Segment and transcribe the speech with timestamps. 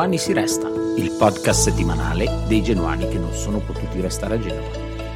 [0.00, 0.66] Genuani si resta,
[0.96, 4.70] il podcast settimanale dei genuani che non sono potuti restare a Genova,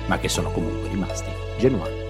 [0.09, 2.03] ma che sono comunque rimasti genuani.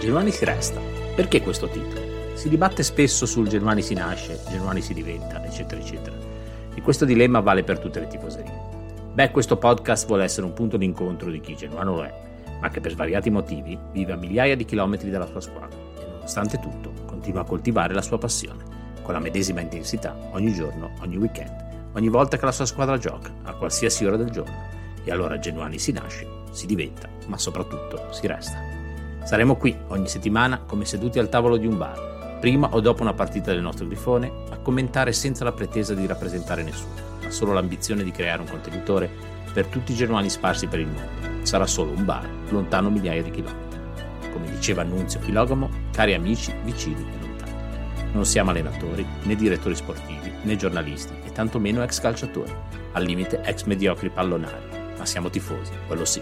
[0.00, 0.85] Genuani si resta.
[1.16, 2.34] Perché questo titolo?
[2.34, 6.14] Si dibatte spesso sul Genuani si nasce, Genuani si diventa, eccetera, eccetera.
[6.74, 8.52] E questo dilemma vale per tutte le tifoserie.
[9.14, 12.12] Beh, questo podcast vuole essere un punto d'incontro di chi genuano lo è,
[12.60, 16.60] ma che per svariati motivi vive a migliaia di chilometri dalla sua squadra e nonostante
[16.60, 18.62] tutto continua a coltivare la sua passione,
[19.00, 23.32] con la medesima intensità, ogni giorno, ogni weekend, ogni volta che la sua squadra gioca,
[23.44, 24.54] a qualsiasi ora del giorno.
[25.02, 28.65] E allora Genuani si nasce, si diventa, ma soprattutto si resta.
[29.26, 33.12] Saremo qui ogni settimana come seduti al tavolo di un bar, prima o dopo una
[33.12, 38.04] partita del nostro grifone, a commentare senza la pretesa di rappresentare nessuno, ma solo l'ambizione
[38.04, 39.10] di creare un contenitore
[39.52, 41.44] per tutti i genuani sparsi per il mondo.
[41.44, 44.30] Sarà solo un bar, lontano migliaia di chilometri.
[44.30, 48.12] Come diceva Annunzio Filogamo, cari amici, vicini e lontani.
[48.12, 52.54] Non siamo allenatori, né direttori sportivi, né giornalisti, e tantomeno ex calciatori,
[52.92, 56.20] al limite ex mediocri pallonari, ma siamo tifosi, quello sì,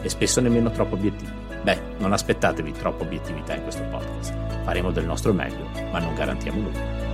[0.00, 1.33] e spesso nemmeno troppo obiettivi.
[1.64, 4.34] Beh, non aspettatevi troppa obiettività in questo podcast.
[4.64, 7.04] Faremo del nostro meglio, ma non garantiamo nulla.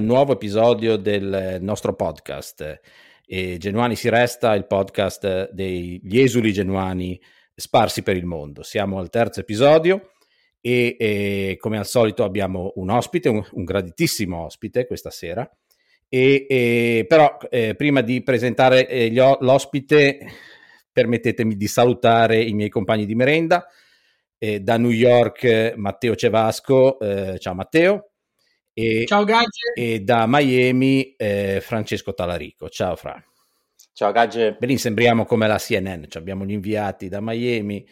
[0.00, 2.80] nuovo episodio del nostro podcast
[3.30, 7.20] e Genuani si resta il podcast degli esuli genuani
[7.54, 8.62] sparsi per il mondo.
[8.62, 10.12] Siamo al terzo episodio
[10.62, 15.48] e, e come al solito abbiamo un ospite, un, un graditissimo ospite questa sera.
[16.08, 20.18] E, e però eh, prima di presentare eh, gli, l'ospite
[20.90, 23.66] permettetemi di salutare i miei compagni di merenda.
[24.38, 28.07] Eh, da New York Matteo Cevasco, eh, ciao Matteo.
[28.80, 29.72] E, Ciao Gagge.
[29.74, 32.68] E da Miami eh, Francesco Talarico.
[32.68, 33.20] Ciao Fra.
[33.92, 34.52] Ciao Gagge.
[34.52, 37.84] Benissimo, sembriamo come la CNN, cioè abbiamo gli inviati da Miami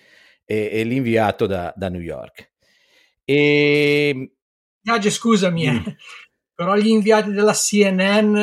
[0.45, 2.53] e, e l'inviato da, da, New York.
[3.25, 4.31] E...
[4.81, 5.75] Gagge, scusami, mm.
[5.75, 5.97] eh,
[6.55, 8.37] però gli inviati della CNN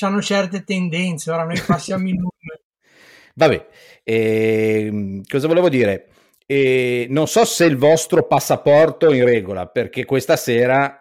[0.00, 2.62] hanno certe tendenze, ora noi passiamo in numeri.
[3.36, 3.68] Vabbè,
[4.04, 6.08] eh, cosa volevo dire?
[6.46, 10.99] Eh, non so se il vostro passaporto è in regola, perché questa sera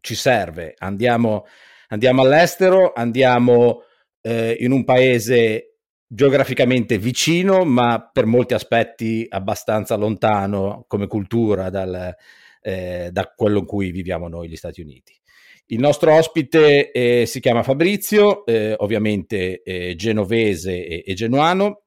[0.00, 0.74] ci serve.
[0.78, 1.46] Andiamo,
[1.88, 3.82] andiamo all'estero, andiamo
[4.20, 5.70] eh, in un paese
[6.06, 12.14] geograficamente vicino, ma per molti aspetti abbastanza lontano come cultura dal,
[12.60, 15.18] eh, da quello in cui viviamo noi, gli Stati Uniti.
[15.66, 21.84] Il nostro ospite eh, si chiama Fabrizio, eh, ovviamente eh, genovese e, e, genuano,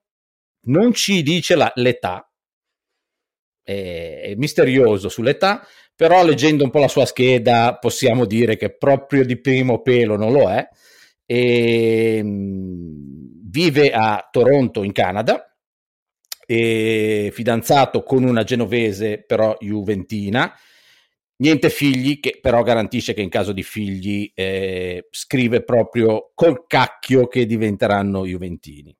[0.68, 2.25] non ci dice la, l'età,
[3.66, 9.39] è misterioso sull'età, però leggendo un po' la sua scheda possiamo dire che proprio di
[9.39, 10.67] primo pelo non lo è.
[11.25, 15.55] E, ehm, vive a Toronto in Canada,
[16.45, 20.51] è fidanzato con una genovese però juventina,
[21.37, 27.27] niente figli, che però garantisce che in caso di figli eh, scrive proprio col cacchio
[27.27, 28.95] che diventeranno juventini.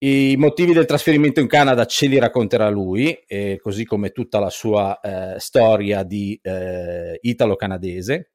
[0.00, 4.48] I motivi del trasferimento in Canada ce li racconterà lui, eh, così come tutta la
[4.48, 8.30] sua eh, storia di eh, italo-canadese.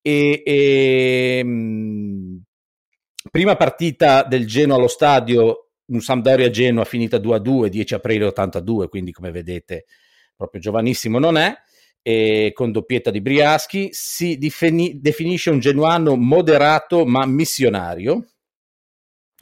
[0.00, 2.36] E, e mh, mm,
[3.30, 9.30] prima partita del Genoa allo stadio, un Sampdoria-Genoa finita 2-2, 10 aprile 82, quindi come
[9.30, 9.84] vedete
[10.34, 11.54] proprio giovanissimo non è,
[12.00, 18.30] e con doppietta di Briaschi, si difini- definisce un genuano moderato ma missionario.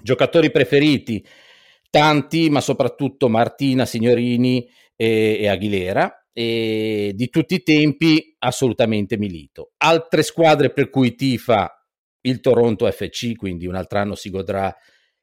[0.02, 1.24] Giocatori preferiti
[1.94, 6.26] tanti, ma soprattutto Martina, Signorini e, e Aguilera.
[6.32, 9.74] E di tutti i tempi assolutamente Milito.
[9.76, 11.72] Altre squadre per cui tifa
[12.22, 14.74] il Toronto FC, quindi un altro anno si godrà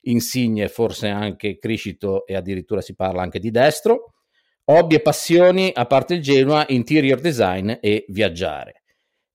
[0.04, 4.14] Insigne, forse anche Criscito e addirittura si parla anche di destro.
[4.64, 8.84] Hobby e passioni, a parte il Genoa, interior design e viaggiare.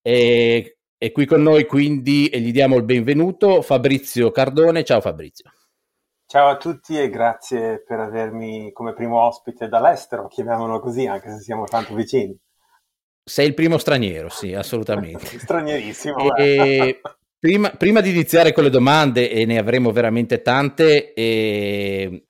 [0.00, 4.82] E, e qui con noi quindi e gli diamo il benvenuto Fabrizio Cardone.
[4.84, 5.50] Ciao Fabrizio.
[6.28, 11.38] Ciao a tutti e grazie per avermi come primo ospite dall'estero, chiamiamolo così, anche se
[11.38, 12.36] siamo tanto vicini.
[13.22, 15.24] Sei il primo straniero, sì, assolutamente.
[15.38, 16.34] Stranierissimo.
[16.34, 17.00] E,
[17.38, 21.12] prima, prima, di iniziare con le domande, e ne avremo veramente tante,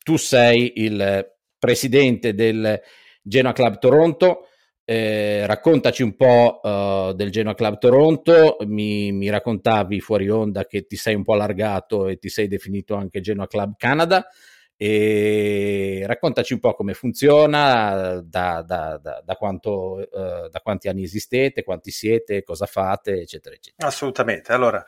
[0.03, 1.27] tu sei il
[1.59, 2.79] presidente del
[3.23, 4.46] Genoa Club Toronto.
[4.89, 10.87] Eh, raccontaci un po' uh, del Genoa Club Toronto, mi, mi, raccontavi fuori onda che
[10.87, 14.29] ti sei un po' allargato e ti sei definito anche Genoa Club Canada.
[14.77, 21.03] E raccontaci un po' come funziona, da, da, da, da quanto, uh, da quanti anni
[21.03, 23.89] esistete, quanti siete, cosa fate, eccetera, eccetera.
[23.89, 24.85] Assolutamente, allora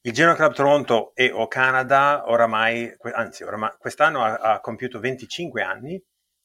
[0.00, 5.62] il Genoa Club Toronto e o Canada oramai, anzi oramai, quest'anno ha, ha compiuto 25
[5.62, 6.02] anni,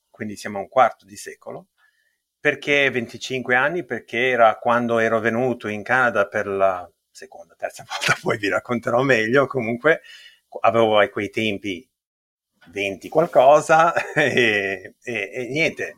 [0.07, 1.69] quindi siamo a un quarto di secolo
[2.45, 3.83] perché 25 anni?
[3.83, 9.01] Perché era quando ero venuto in Canada per la seconda, terza volta, poi vi racconterò
[9.01, 9.47] meglio.
[9.47, 10.01] Comunque
[10.61, 11.89] avevo a quei tempi
[12.67, 15.95] 20 qualcosa e, e, e niente.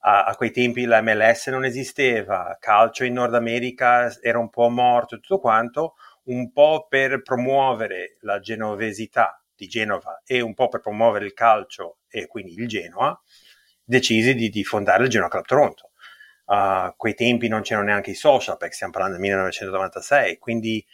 [0.00, 4.70] A, a, quei tempi la MLS non esisteva, calcio in Nord America era un po'
[4.70, 5.94] morto, tutto quanto,
[6.24, 11.98] un po' per promuovere la genovesità di Genova e un po' per promuovere il calcio
[12.08, 13.16] e quindi il Genoa
[13.84, 15.90] decisi di, di fondare il Genoa Club Toronto.
[16.46, 20.84] A uh, quei tempi non c'erano neanche i social, perché stiamo parlando del 1996, quindi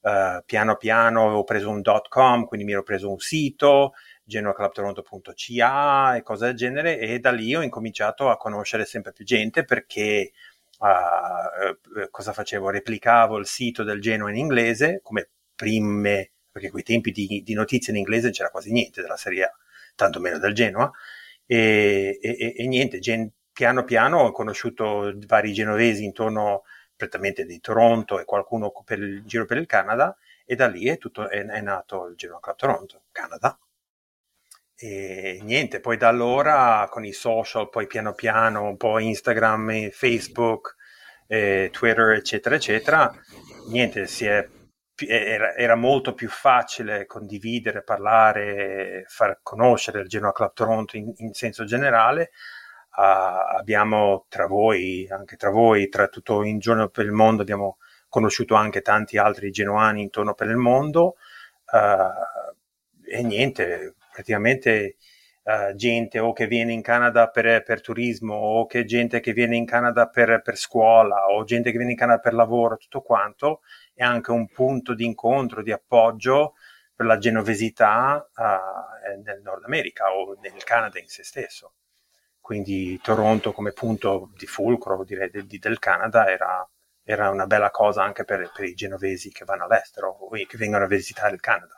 [0.00, 6.22] uh, piano piano avevo preso un .com, quindi mi ero preso un sito, genoaclubtoronto.ca e
[6.22, 10.32] cose del genere, e da lì ho incominciato a conoscere sempre più gente perché
[10.78, 12.68] uh, cosa facevo?
[12.70, 17.92] Replicavo il sito del Genoa in inglese, come prime, perché quei tempi di, di notizie
[17.92, 19.56] in inglese c'era quasi niente della Serie A,
[19.94, 20.90] tanto meno del Genoa,
[21.50, 26.64] e, e, e niente, gen- piano piano ho conosciuto vari genovesi intorno
[26.94, 30.14] prettamente di Toronto e qualcuno per il giro per il Canada
[30.44, 33.58] e da lì è, tutto, è, è nato il Genoa Club Toronto, Canada.
[34.76, 40.76] E niente, poi da allora con i social, poi piano piano, un po' Instagram, Facebook,
[41.26, 43.12] eh, Twitter, eccetera, eccetera,
[43.70, 44.48] niente, si è
[45.06, 51.32] era, era, molto più facile condividere, parlare, far conoscere il Genoa Club Toronto in, in
[51.34, 52.30] senso generale.
[52.96, 57.78] Uh, abbiamo tra voi, anche tra voi, tra tutto in giorno per il mondo, abbiamo
[58.08, 61.16] conosciuto anche tanti altri genoani intorno per il mondo.
[61.70, 64.96] Uh, e niente, praticamente
[65.44, 69.56] uh, gente o che viene in Canada per, per, turismo o che gente che viene
[69.56, 73.60] in Canada per, per scuola o gente che viene in Canada per lavoro, tutto quanto
[73.98, 76.54] è anche un punto di incontro, di appoggio
[76.94, 81.72] per la genovesità uh, nel Nord America o nel Canada in se stesso.
[82.40, 86.64] Quindi Toronto come punto di fulcro direi, del, del Canada era,
[87.02, 90.84] era, una bella cosa anche per, per, i genovesi che vanno all'estero o che vengono
[90.84, 91.76] a visitare il Canada.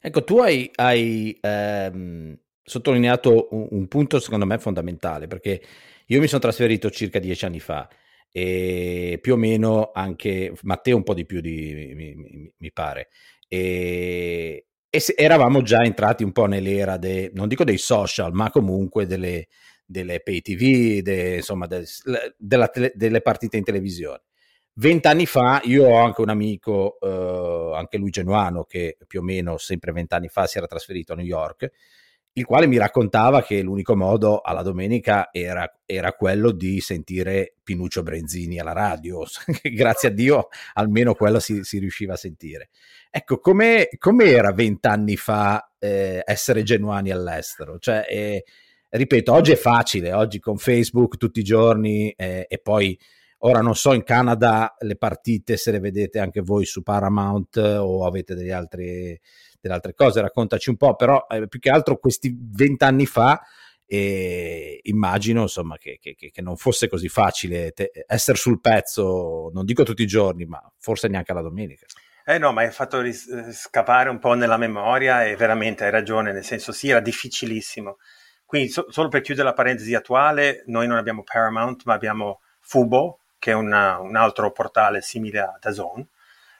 [0.00, 5.60] Ecco, tu hai, hai ehm, sottolineato un, un punto secondo me fondamentale perché
[6.06, 7.88] io mi sono trasferito circa dieci anni fa
[8.30, 13.08] e più o meno anche Matteo un po' di più di, mi, mi, mi pare.
[13.48, 19.06] E, e eravamo già entrati un po' nell'era, de, non dico dei social, ma comunque
[19.06, 19.48] delle,
[19.84, 21.84] delle pay TV, de, insomma, de,
[22.36, 24.22] della, delle partite in televisione.
[24.78, 29.56] Vent'anni fa io ho anche un amico, eh, anche lui genuano, che più o meno
[29.56, 31.70] sempre vent'anni fa si era trasferito a New York
[32.36, 38.02] il quale mi raccontava che l'unico modo alla domenica era, era quello di sentire Pinuccio
[38.02, 39.24] Brenzini alla radio.
[39.62, 42.68] Grazie a Dio almeno quello si, si riusciva a sentire.
[43.10, 43.88] Ecco, come
[44.24, 47.78] era vent'anni fa eh, essere genuani all'estero?
[47.78, 48.44] Cioè, eh,
[48.90, 52.98] ripeto, oggi è facile, oggi con Facebook tutti i giorni eh, e poi
[53.38, 58.04] ora non so in Canada le partite se le vedete anche voi su Paramount o
[58.04, 59.18] avete degli altri
[59.60, 63.40] delle altre cose, raccontaci un po', però eh, più che altro questi vent'anni fa
[63.88, 69.64] e immagino insomma che, che, che non fosse così facile te- essere sul pezzo, non
[69.64, 71.86] dico tutti i giorni, ma forse neanche la domenica.
[72.24, 75.92] Eh no, ma hai fatto ris- eh, scapare un po' nella memoria e veramente hai
[75.92, 77.98] ragione, nel senso sì, era difficilissimo.
[78.44, 83.20] Quindi so- solo per chiudere la parentesi attuale, noi non abbiamo Paramount, ma abbiamo Fubo,
[83.38, 86.04] che è una, un altro portale simile a DAZN,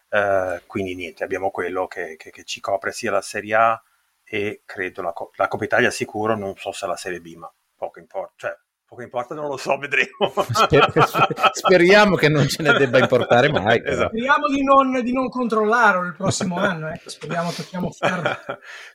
[0.09, 3.83] Uh, quindi niente, abbiamo quello che, che, che, ci copre sia la Serie A
[4.23, 7.99] e credo la, la Coppa Italia sicuro, non so se la Serie B, ma poco
[7.99, 8.33] importa.
[8.37, 10.33] Cioè, poco importa, non lo so, vedremo.
[10.53, 13.83] Sper- speriamo che non ce ne debba importare mai.
[13.85, 14.09] Esatto.
[14.09, 17.01] Speriamo di non, di non, controllarlo il prossimo anno, eh.
[17.05, 18.37] speriamo tocchiamo ferro.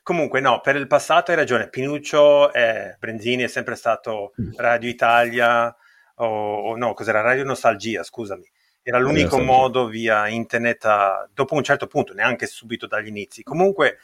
[0.02, 4.32] Comunque no, per il passato hai ragione, Pinuccio, eh, Brenzini è sempre stato.
[4.56, 5.74] Radio Italia,
[6.16, 8.50] o, o no, cos'era Radio Nostalgia, scusami
[8.82, 13.42] era l'unico modo via internet a, dopo un certo punto, neanche subito dagli inizi.
[13.42, 13.98] Comunque,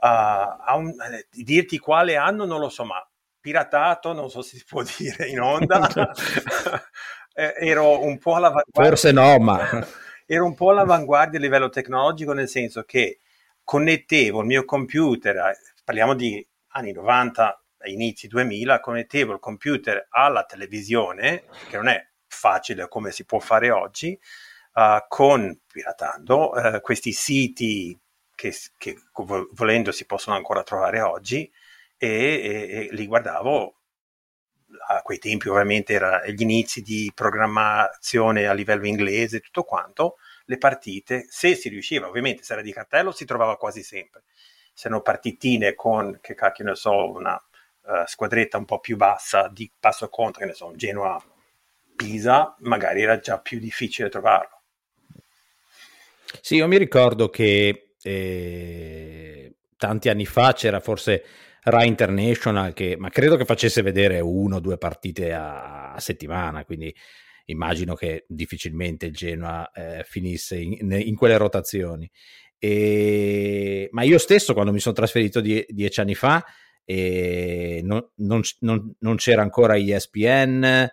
[0.00, 3.06] uh, un, eh, dirti quale anno non lo so, ma
[3.40, 5.88] piratato, non so se si può dire in onda,
[7.34, 8.84] eh, ero un po' all'avanguardia.
[8.84, 9.86] Forse no, ma...
[10.30, 13.20] ero un po' all'avanguardia a livello tecnologico, nel senso che
[13.64, 20.44] connettevo il mio computer, parliamo di anni 90, ai inizi 2000, connettevo il computer alla
[20.44, 22.07] televisione, che non è
[22.38, 24.18] facile come si può fare oggi,
[24.74, 27.98] uh, con, piratando, uh, questi siti
[28.34, 28.96] che, che,
[29.52, 31.50] volendo si possono ancora trovare oggi
[31.96, 33.74] e, e, e li guardavo.
[34.86, 40.58] A quei tempi ovviamente erano gli inizi di programmazione a livello inglese, tutto quanto, le
[40.58, 44.24] partite, se si riusciva, ovviamente se era di cartello si trovava quasi sempre,
[44.72, 49.48] se erano partitine con, che cacchio ne so, una uh, squadretta un po' più bassa
[49.48, 51.22] di passo contro, che ne so, Genoa
[51.98, 54.62] Pisa, magari era già più difficile trovarlo.
[56.40, 61.24] Sì, io mi ricordo che eh, tanti anni fa c'era forse
[61.64, 66.64] Rai International, che, ma credo che facesse vedere uno o due partite a, a settimana,
[66.64, 66.94] quindi
[67.46, 72.08] immagino che difficilmente il Genoa eh, finisse in, in, quelle rotazioni.
[72.58, 76.44] E, ma io stesso, quando mi sono trasferito die, dieci anni fa,
[76.84, 80.88] eh, non, non, non, non, c'era ancora ESPN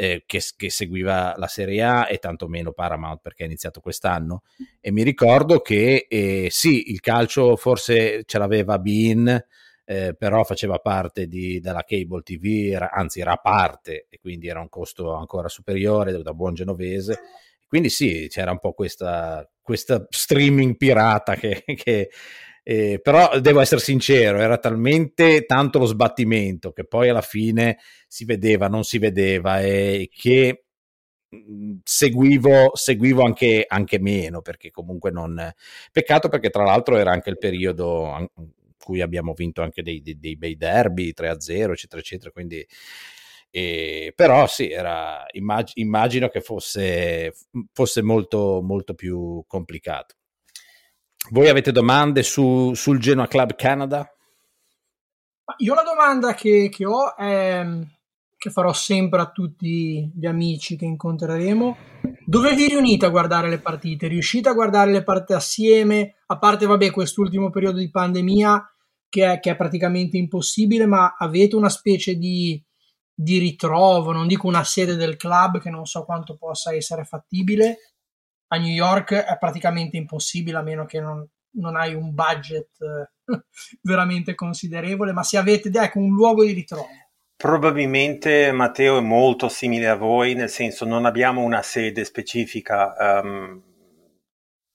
[0.00, 4.44] eh, che, che, seguiva la Serie A e tantomeno Paramount perché è iniziato quest'anno.
[4.80, 9.44] E mi ricordo che eh, sì, il calcio forse ce l'aveva Bean
[9.84, 14.60] eh, però faceva parte di, della cable TV, era, anzi era parte e quindi era
[14.60, 17.20] un costo ancora superiore da buon genovese.
[17.66, 22.08] Quindi sì, c'era un po' questa, questa streaming pirata che, che
[22.70, 28.24] eh, però devo essere sincero, era talmente tanto lo sbattimento che poi alla fine si
[28.24, 30.66] vedeva, non si vedeva e che
[31.34, 35.52] mm, seguivo, seguivo anche, anche, meno perché comunque non
[35.90, 38.30] peccato perché tra l'altro era anche il periodo
[38.78, 42.30] cui abbiamo vinto anche dei, dei, dei bei derby 3-0, eccetera, eccetera.
[42.30, 42.64] Quindi,
[43.50, 47.34] eh, però sì, era, immag- immagino che fosse,
[47.72, 50.19] fosse molto, molto più complicato.
[51.28, 54.10] Voi avete domande su, sul Genoa Club Canada?
[55.58, 57.66] Io la domanda che, che ho è
[58.40, 61.76] che farò sempre a tutti gli amici che incontreremo.
[62.24, 64.08] Dove vi riunite a guardare le partite?
[64.08, 66.14] Riuscite a guardare le partite assieme?
[66.24, 68.66] A parte, vabbè, quest'ultimo periodo di pandemia
[69.10, 72.58] che è, che è praticamente impossibile, ma avete una specie di,
[73.12, 77.92] di ritrovo, non dico una sede del club che non so quanto possa essere fattibile.
[78.52, 83.10] A New York è praticamente impossibile a meno che non, non hai un budget eh,
[83.82, 86.88] veramente considerevole, ma se avete ecco, un luogo di ritrovo.
[87.36, 92.94] Probabilmente Matteo è molto simile a voi, nel senso non abbiamo una sede specifica.
[93.22, 93.62] Um,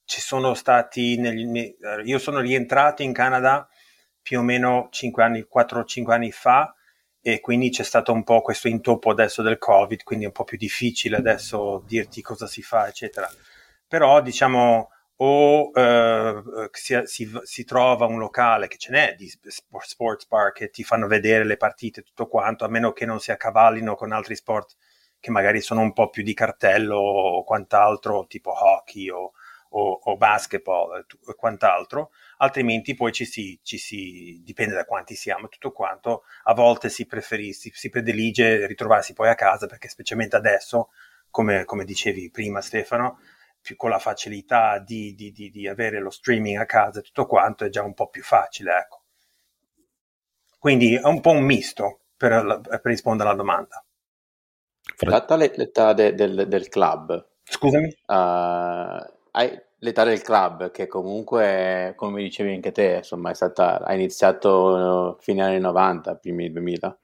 [0.05, 3.67] ci sono stati, negli, io sono rientrato in Canada
[4.22, 6.74] più o meno 5 anni, 4-5 anni fa
[7.22, 10.44] e quindi c'è stato un po' questo intoppo adesso del Covid, quindi è un po'
[10.44, 13.29] più difficile adesso dirti cosa si fa, eccetera.
[13.88, 20.27] Però diciamo o eh, si, si, si, trova un locale che ce n'è di sports
[20.27, 23.96] bar che ti fanno vedere le partite tutto quanto, a meno che non si accavallino
[23.96, 24.75] con altri sport
[25.20, 29.32] che magari sono un po' più di cartello o quant'altro, tipo hockey o,
[29.70, 35.48] o, o basketball e quant'altro, altrimenti poi ci si, ci si, dipende da quanti siamo,
[35.48, 40.89] tutto quanto, a volte si preferisce, si predilige ritrovarsi poi a casa perché specialmente adesso,
[41.30, 43.20] come, come dicevi prima Stefano,
[43.66, 47.26] più con la facilità di, di, di, di, avere lo streaming a casa e tutto
[47.26, 49.02] quanto è già un po' più facile, ecco.
[50.60, 53.84] Quindi è un po' un misto per, per rispondere alla domanda.
[55.00, 58.14] Data l'età de, del, del, club, scusami, uh,
[59.32, 65.18] hai l'età del club che comunque, come dicevi anche te, insomma, è stata, ha iniziato
[65.22, 66.98] fine anni 90, primi 2000.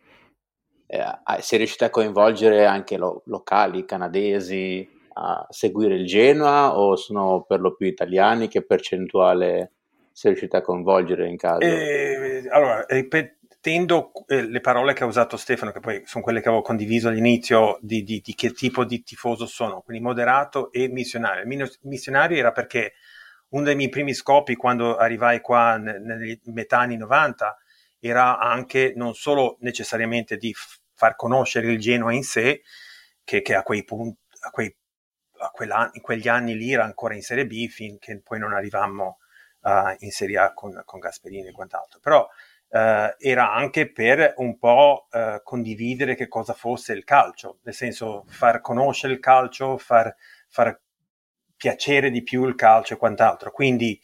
[0.86, 1.02] Eh,
[1.40, 7.60] sei riuscito a coinvolgere anche lo, locali canadesi, a seguire il Genoa o sono per
[7.60, 8.48] lo più italiani?
[8.48, 9.72] Che percentuale
[10.12, 11.60] sei riuscito a coinvolgere in caso?
[11.62, 16.48] Eh, allora, ripetendo eh, le parole che ha usato Stefano, che poi sono quelle che
[16.48, 21.46] avevo condiviso all'inizio, di, di, di che tipo di tifoso sono, quindi moderato e missionario.
[21.82, 22.94] Missionario era perché
[23.50, 27.58] uno dei miei primi scopi quando arrivai qua nei metà anni 90
[28.00, 30.54] era anche non solo necessariamente di
[30.94, 32.62] far conoscere il Genoa in sé,
[33.24, 34.76] che, che a quei punti a quei
[35.94, 39.18] in quegli anni lì era ancora in Serie B finché poi non arrivammo
[39.62, 42.00] uh, in Serie A con, con, Gasperini e quant'altro.
[42.00, 47.74] Però uh, era anche per un po' uh, condividere che cosa fosse il calcio, nel
[47.74, 50.14] senso far conoscere il calcio, far,
[50.48, 50.80] far
[51.56, 53.52] piacere di più il calcio e quant'altro.
[53.52, 54.00] Quindi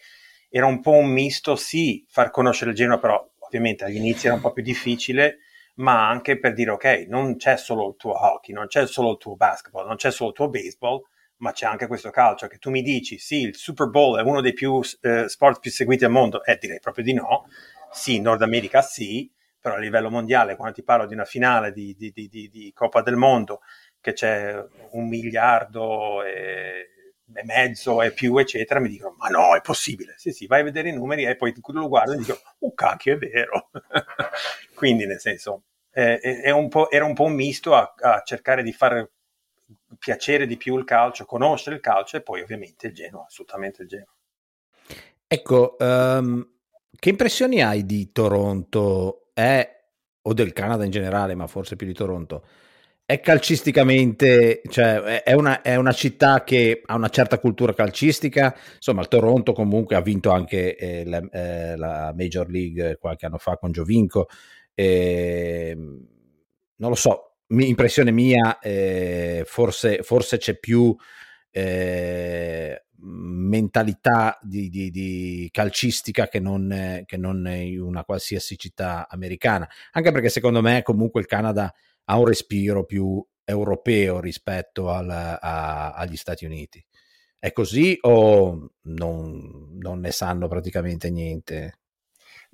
[0.49, 4.35] era un po' un misto, sì, far conoscere il Genoa, però ovviamente agli inizi era
[4.35, 5.39] un po' più difficile,
[5.75, 9.17] ma anche per dire ok, non c'è solo il tuo hockey, non c'è solo il
[9.17, 11.01] tuo basketball, non c'è solo il tuo baseball,
[11.37, 14.41] ma c'è anche questo calcio che tu mi dici sì, il Super Bowl è uno
[14.41, 17.47] dei più, eh, sport più seguiti al mondo, eh direi proprio di no,
[17.91, 21.71] sì, in Nord America sì, però a livello mondiale, quando ti parlo di una finale
[21.71, 23.61] di, di, di, di Coppa del Mondo,
[23.99, 26.87] che c'è un miliardo e,
[27.33, 30.13] e, mezzo e più, eccetera, mi dicono, ma no, è possibile.
[30.17, 33.15] Sì, sì, vai a vedere i numeri e poi lo guardo e dico, oh cacchio,
[33.15, 33.69] è vero.
[34.73, 38.71] Quindi, nel senso, eh, è un era un po' un misto a, a cercare di
[38.71, 39.11] fare
[39.97, 43.87] piacere di più il calcio, conoscere il calcio e poi ovviamente il Genoa, assolutamente il
[43.87, 44.13] Genoa.
[45.27, 46.47] Ecco, um,
[46.97, 49.29] che impressioni hai di Toronto?
[49.33, 49.83] È,
[50.21, 52.45] o del Canada in generale, ma forse più di Toronto?
[53.05, 58.55] È calcisticamente, cioè è una, è una, città che ha una certa cultura calcistica.
[58.75, 63.37] Insomma, il Toronto comunque ha vinto anche eh, la, eh, la, Major League qualche anno
[63.37, 64.27] fa con Giovinco.
[64.73, 70.95] Eh, non lo so, impressione mia, eh, forse, forse, c'è più
[71.51, 79.67] eh, mentalità di, di, di, calcistica che non, che non in una qualsiasi città americana,
[79.91, 81.73] anche perché secondo me comunque il Canada
[82.05, 86.83] ha un respiro più europeo rispetto al, a, agli Stati Uniti.
[87.39, 91.79] È così o non, non ne sanno praticamente niente?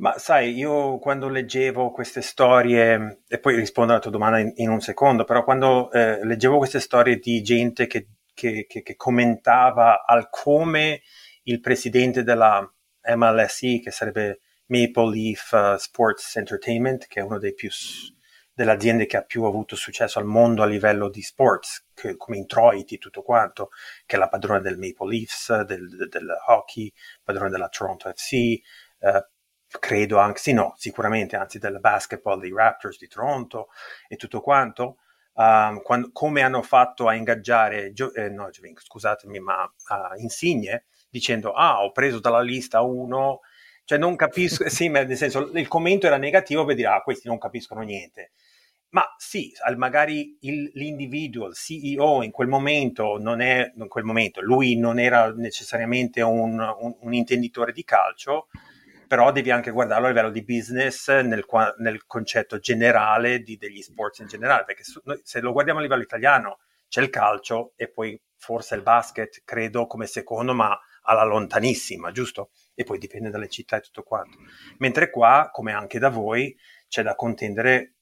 [0.04, 4.70] Ma sai, io quando leggevo queste storie, e poi rispondo alla tua domanda in, in
[4.70, 10.04] un secondo, però quando eh, leggevo queste storie di gente che, che, che, che, commentava
[10.06, 11.04] al come
[11.44, 12.70] il presidente della
[13.16, 19.24] MLSE, che sarebbe Maple Leaf uh, Sports Entertainment, che è una delle aziende che ha
[19.24, 21.86] più avuto successo al mondo a livello di sports,
[22.18, 23.70] come introiti, tutto quanto,
[24.06, 26.92] che è la padrona del Maple Leafs, del, del, hockey,
[27.24, 28.60] padrona della Toronto FC,
[29.00, 29.32] uh,
[29.80, 33.70] credo anche, sì no, sicuramente, anzi del basketball dei Raptors di Toronto
[34.08, 34.98] e tutto quanto,
[35.34, 41.52] um, quando, come hanno fatto a ingaggiare, Gio, eh, no, scusatemi, ma uh, Insigne, dicendo,
[41.54, 43.42] ah, ho preso dalla lista uno,
[43.86, 47.28] cioè non capisco, sì, ma nel senso, il commento era negativo per dire, ah, questi
[47.28, 48.32] non capiscono niente.
[48.90, 54.40] Ma sì, magari il, l'individuo, il CEO in quel momento non è, in quel momento,
[54.40, 58.50] lui non era necessariamente un, un, un intenditore di calcio,
[59.14, 61.46] però devi anche guardarlo a livello di business nel,
[61.78, 66.02] nel concetto generale di, degli sports in generale, perché su, se lo guardiamo a livello
[66.02, 72.10] italiano c'è il calcio e poi forse il basket, credo, come secondo, ma alla lontanissima,
[72.10, 72.50] giusto?
[72.74, 74.40] E poi dipende dalle città e tutto quanto.
[74.80, 77.98] Mentre qua, come anche da voi, c'è da contendere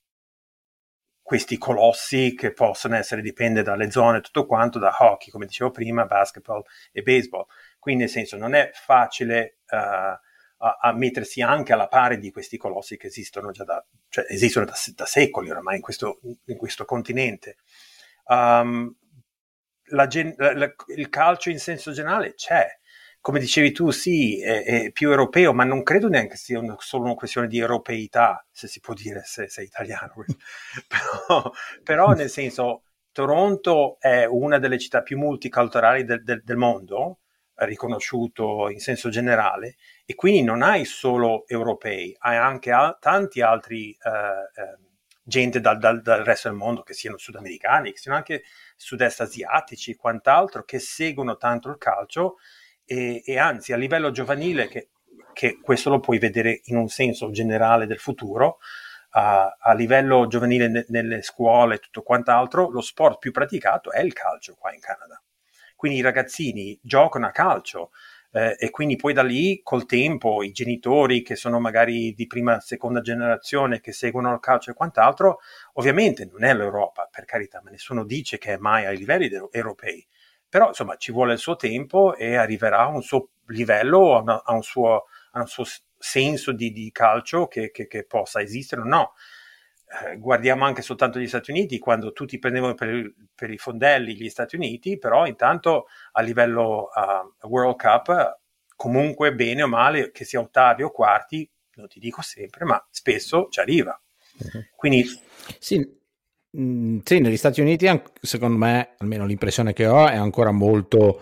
[1.21, 5.71] questi colossi che possono essere, dipende dalle zone e tutto quanto, da hockey, come dicevo
[5.71, 7.47] prima, basketball e baseball.
[7.79, 9.57] Quindi, nel senso, non è facile...
[9.69, 10.29] Uh,
[10.61, 14.65] a, a, mettersi anche alla pari di questi colossi che esistono già da, cioè esistono
[14.65, 17.57] da, da secoli oramai in questo, in questo continente.
[18.25, 18.95] Um,
[19.85, 22.65] la, la, il calcio in senso generale c'è,
[23.19, 27.05] come dicevi tu, sì, è, è, più europeo, ma non credo neanche sia una, solo
[27.05, 30.13] una questione di europeità, se si può dire se sei italiano.
[30.87, 31.51] però,
[31.83, 37.19] però, nel senso, Toronto è una delle città più multiculturali del, del, del mondo,
[37.65, 43.91] riconosciuto in senso generale, e quindi non hai solo europei, hai anche a- tanti altri
[43.91, 44.77] eh, eh,
[45.23, 48.43] gente dal, dal, dal, resto del mondo, che siano sudamericani, che siano anche
[48.75, 52.37] sud-est asiatici, quant'altro, che seguono tanto il calcio
[52.85, 54.89] e, e anzi a livello giovanile, che,
[55.33, 58.59] che, questo lo puoi vedere in un senso generale del futuro,
[59.11, 64.01] a, a livello giovanile ne, nelle scuole e tutto quant'altro, lo sport più praticato è
[64.01, 65.21] il calcio qua in Canada.
[65.81, 67.89] Quindi i ragazzini giocano a calcio,
[68.29, 72.59] eh, e quindi poi da lì col tempo i genitori che sono magari di prima
[72.59, 75.39] seconda generazione che seguono il calcio e quant'altro
[75.73, 79.49] ovviamente non è l'Europa per carità ma nessuno dice che è mai ai livelli de-
[79.49, 80.05] europei.
[80.47, 84.43] Però insomma ci vuole il suo tempo e arriverà a un suo livello a, una,
[84.43, 85.63] a, un, suo, a un, suo,
[85.97, 89.13] senso di, di calcio che, che, che, possa esistere o no
[89.91, 94.29] eh, guardiamo anche soltanto gli Stati Uniti, quando tutti prendevano per, per, i fondelli gli
[94.29, 98.39] Stati Uniti, però intanto a livello uh, World Cup,
[98.75, 103.47] comunque bene o male, che sia ottavi o quarti, non ti dico sempre, ma spesso
[103.49, 103.99] ci arriva.
[104.37, 104.67] Mhm.
[104.75, 105.05] Quindi...
[105.59, 105.99] Sì.
[106.57, 107.87] Mm, sì, negli Stati Uniti,
[108.21, 111.21] secondo me, almeno l'impressione che ho, è ancora molto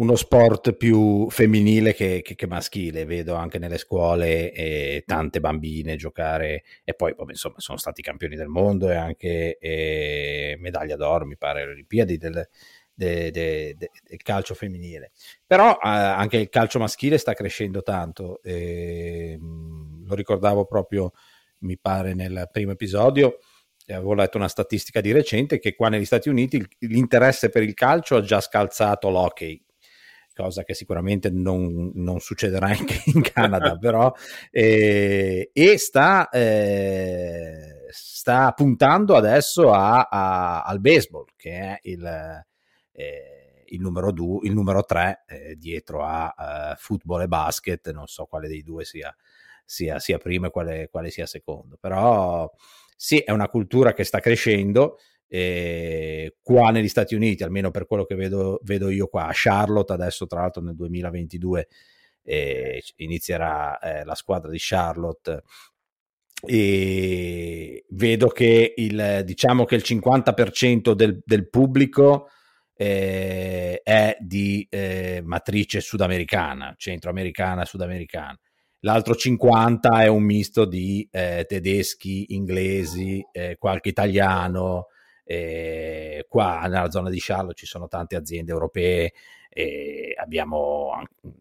[0.00, 5.96] uno sport più femminile che, che, che, maschile, vedo anche nelle scuole eh, tante bambine
[5.96, 11.26] giocare e poi vabbè, insomma sono stati campioni del mondo e anche eh, medaglia d'oro
[11.26, 12.48] mi pare alle Olimpiadi del,
[12.94, 15.12] de, de, de, del calcio femminile.
[15.46, 21.12] Però eh, anche il calcio maschile sta crescendo tanto, ehm, lo ricordavo proprio
[21.58, 23.38] mi pare nel primo episodio.
[23.86, 28.16] Avevo letto una statistica di recente che qua negli Stati Uniti l'interesse per il calcio
[28.16, 29.60] ha già scalzato l'hockey
[30.40, 34.12] cosa che sicuramente non, non succederà anche in Canada, però,
[34.50, 42.44] eh, e sta, eh, sta, puntando adesso a, a, al baseball, che è il,
[42.92, 48.24] eh, il numero, due, il numero tre eh, dietro a football e basket, non so
[48.24, 49.14] quale dei due sia,
[49.64, 52.50] sia, sia primo e quale, quale sia secondo, però
[52.96, 54.98] sì, è una cultura che sta crescendo
[55.32, 59.92] eh, qua negli Stati Uniti, almeno per quello che vedo, vedo, io qua, a Charlotte
[59.92, 61.68] adesso tra l'altro nel 2022
[62.24, 65.44] eh, inizierà eh, la squadra di Charlotte
[66.44, 72.28] e vedo che il, diciamo che il 50% del, del pubblico
[72.74, 78.36] eh, è di eh, matrice sudamericana, centroamericana, sudamericana.
[78.80, 83.22] L'altro 50 è un misto di eh, tedeschi, inglesi,
[83.58, 84.86] qualche italiano,
[85.30, 89.12] eh, qua nella zona di Charlotte ci sono tante aziende europee,
[89.48, 90.90] eh, abbiamo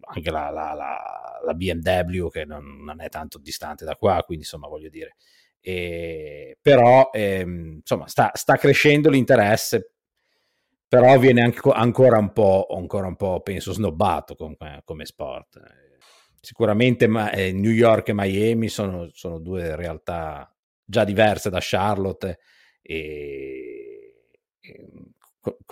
[0.01, 4.43] anche la, la, la, la BMW che non, non, è tanto distante da qua, quindi
[4.43, 5.15] insomma voglio dire.
[5.59, 9.93] Eh, però ehm, insomma sta, sta, crescendo l'interesse,
[10.87, 15.59] però viene anche, ancora, un po', ancora un po', penso, snobbato come, come sport.
[16.39, 22.37] Sicuramente ma, eh, New York e Miami sono, sono due realtà già diverse da Charlotte
[22.81, 23.68] e, e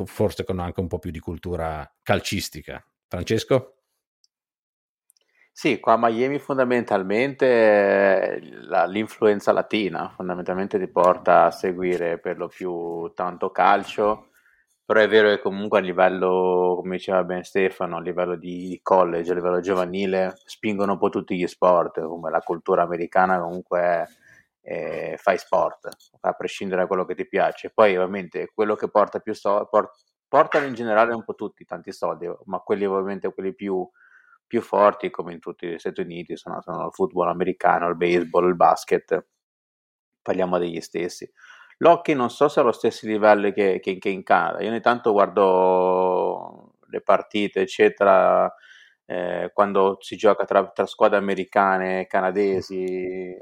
[0.05, 2.83] forse con anche un po' più di cultura calcistica.
[3.07, 3.73] Francesco?
[5.51, 12.47] Sì, qua a Miami fondamentalmente la, l'influenza latina fondamentalmente ti porta a seguire per lo
[12.47, 14.27] più tanto calcio,
[14.85, 19.31] però è vero che comunque a livello, come diceva ben Stefano, a livello di college,
[19.31, 24.05] a livello giovanile, spingono un po' tutti gli sport, come la cultura americana comunque è
[24.69, 25.87] eh, fai sport,
[26.19, 27.71] a prescindere da quello che ti piace.
[27.73, 31.93] Poi ovviamente quello che porta più soldi, port- portano in generale un po' tutti tanti
[31.93, 33.89] soldi, ma quelli ovviamente quelli più,
[34.45, 38.49] più forti, come in tutti gli Stati Uniti, sono, sono il football americano, il baseball,
[38.49, 39.25] il basket,
[40.21, 41.31] parliamo degli stessi.
[41.77, 44.81] L'hockey non so se è allo stesso livello che, che, che in Canada, io ogni
[44.81, 48.53] tanto guardo le partite, eccetera,
[49.05, 53.37] eh, quando si gioca tra, tra, squadre americane e canadesi,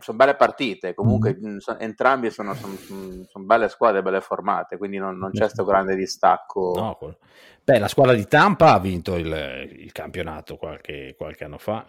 [0.00, 1.56] sono belle partite, comunque mm.
[1.56, 5.96] so, entrambi sono, sono, sono, belle squadre, belle formate, quindi non, non c'è questo grande
[5.96, 6.72] distacco.
[6.76, 7.16] No,
[7.64, 11.86] beh, la squadra di Tampa ha vinto il, il campionato qualche, qualche, anno fa,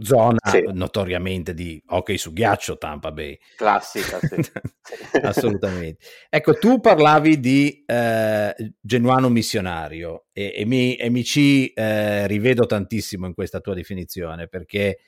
[0.00, 0.64] zona sì.
[0.72, 3.38] notoriamente di hockey su ghiaccio Tampa Bay.
[3.56, 4.34] Classica, sì.
[5.22, 6.04] Assolutamente.
[6.28, 12.66] Ecco, tu parlavi di eh, genuano missionario e, e, mi, e mi, ci eh, rivedo
[12.66, 14.98] tantissimo in questa tua definizione perché...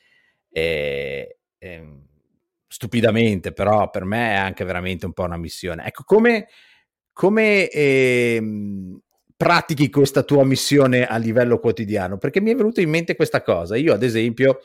[0.48, 2.00] Eh, eh,
[2.68, 5.86] stupidamente, però per me è anche veramente un po' una missione.
[5.86, 6.48] Ecco, come,
[7.12, 8.42] come eh,
[9.36, 12.18] pratichi questa tua missione a livello quotidiano?
[12.18, 13.76] Perché mi è venuto in mente questa cosa.
[13.76, 14.60] Io, ad esempio,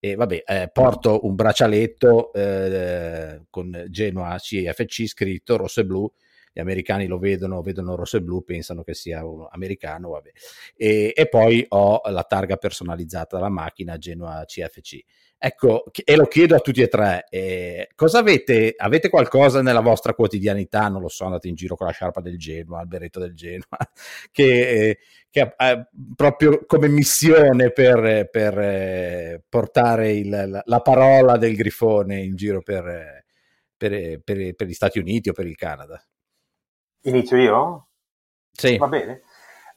[0.00, 6.10] eh, vabbè, eh, porto un braccialetto eh, con Genoa CFC scritto rosso e blu.
[6.54, 10.30] Gli americani lo vedono, vedono rosso e blu, pensano che sia un americano, vabbè.
[10.76, 14.98] E, e poi ho la targa personalizzata dalla macchina Genoa CFC.
[15.44, 18.74] Ecco, e lo chiedo a tutti e tre, eh, cosa avete?
[18.76, 20.86] Avete qualcosa nella vostra quotidianità?
[20.86, 23.66] Non lo so, andate in giro con la sciarpa del Genoa, il berretto del Genoa,
[24.30, 31.56] che, che ha proprio come missione per, per eh, portare il, la, la, parola del
[31.56, 33.24] grifone in giro per,
[33.76, 36.00] per, per, per gli Stati Uniti o per il Canada?
[37.00, 37.88] Inizio io?
[38.52, 38.76] Sì.
[38.76, 39.22] Va bene.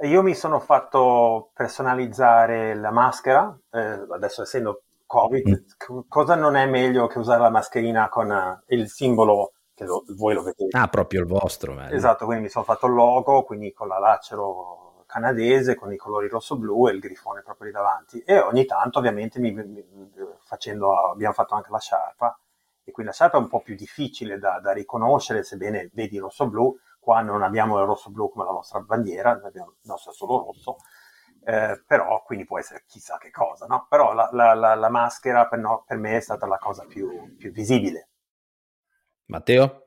[0.01, 5.99] Io mi sono fatto personalizzare la maschera, eh, adesso essendo Covid, mm.
[6.07, 10.33] cosa non è meglio che usare la mascherina con uh, il simbolo che lo, voi
[10.33, 10.77] lo vedete?
[10.77, 11.75] Ah, proprio il vostro.
[11.75, 11.93] Bello.
[11.93, 16.27] Esatto, quindi mi sono fatto il logo, quindi con la lacero canadese, con i colori
[16.27, 18.19] rosso-blu e il grifone proprio lì davanti.
[18.21, 19.85] E ogni tanto, ovviamente, mi, mi,
[20.43, 22.39] facendo, abbiamo fatto anche la sciarpa,
[22.83, 26.77] e quindi la sciarpa è un po' più difficile da, da riconoscere, sebbene vedi rosso-blu,
[26.99, 30.77] qua non abbiamo il rosso-blu come la nostra bandiera, abbiamo, il nostro è solo rosso,
[31.45, 33.85] eh, però quindi può essere chissà che cosa, no?
[33.87, 37.35] Però la, la, la, la maschera per, no, per, me è stata la cosa più,
[37.37, 38.09] più visibile.
[39.25, 39.85] Matteo?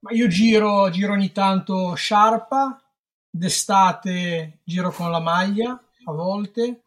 [0.00, 2.80] Ma io giro, giro ogni tanto sciarpa,
[3.28, 5.72] d'estate giro con la maglia
[6.04, 6.82] a volte,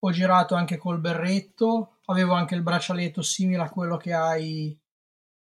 [0.00, 4.76] ho girato anche col berretto, avevo anche il braccialetto simile a quello che hai,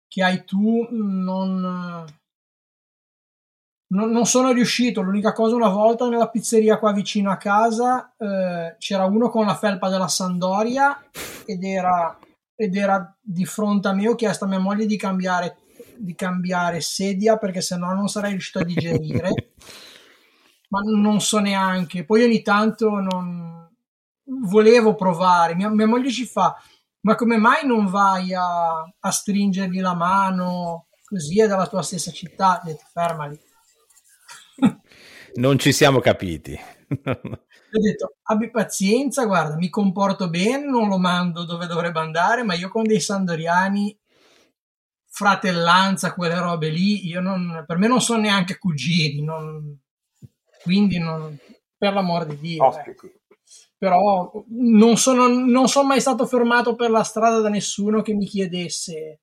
[0.10, 2.06] che hai tu, non,
[3.96, 5.02] non, non, sono riuscito.
[5.02, 9.56] L'unica cosa, una volta nella pizzeria qua vicino a casa eh, c'era uno con la
[9.56, 11.02] felpa della Sandoria
[11.46, 12.18] ed era,
[12.56, 14.08] ed era di fronte a me.
[14.10, 15.58] Ho chiesto a mia moglie di cambiare,
[15.98, 19.54] di cambiare sedia perché sennò non sarei riuscito a digerire.
[20.70, 22.06] ma non so neanche.
[22.06, 23.70] Poi ogni tanto non
[24.48, 25.56] volevo provare.
[25.56, 26.56] Mia, mia moglie ci fa,
[27.02, 32.12] ma come mai non vai a, a stringergli la mano così è dalla tua stessa
[32.12, 32.60] città?
[32.64, 33.40] Detto, fermali.
[35.36, 36.58] Non ci siamo capiti.
[36.88, 42.54] ho detto abbi pazienza, guarda, mi comporto bene, non lo mando dove dovrebbe andare, ma
[42.54, 43.98] io con dei sandoriani
[45.08, 49.80] fratellanza, quelle robe lì, io non, per me non sono neanche cugini, non,
[50.62, 51.38] quindi non,
[51.78, 52.78] per l'amor di Dio.
[52.78, 53.10] Ecco.
[53.78, 58.26] Però non sono, non sono mai stato fermato per la strada da nessuno che mi
[58.26, 59.22] chiedesse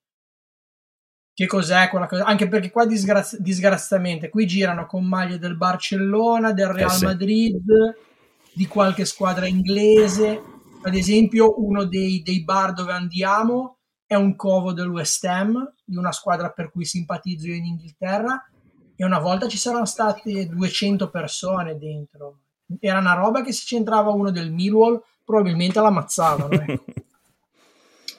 [1.43, 6.53] che cos'è quella cosa, anche perché qua disgraz- disgraziatamente qui girano con maglie del Barcellona,
[6.53, 7.05] del Real eh sì.
[7.05, 7.65] Madrid,
[8.53, 10.41] di qualche squadra inglese.
[10.83, 15.97] Ad esempio, uno dei, dei bar dove andiamo è un covo del West Ham, di
[15.97, 18.49] una squadra per cui simpatizzo io in Inghilterra,
[18.95, 22.39] e una volta ci saranno state 200 persone dentro.
[22.79, 26.53] Era una roba che se c'entrava uno del Millwall probabilmente l'ammazzavano.
[26.53, 26.85] Ecco.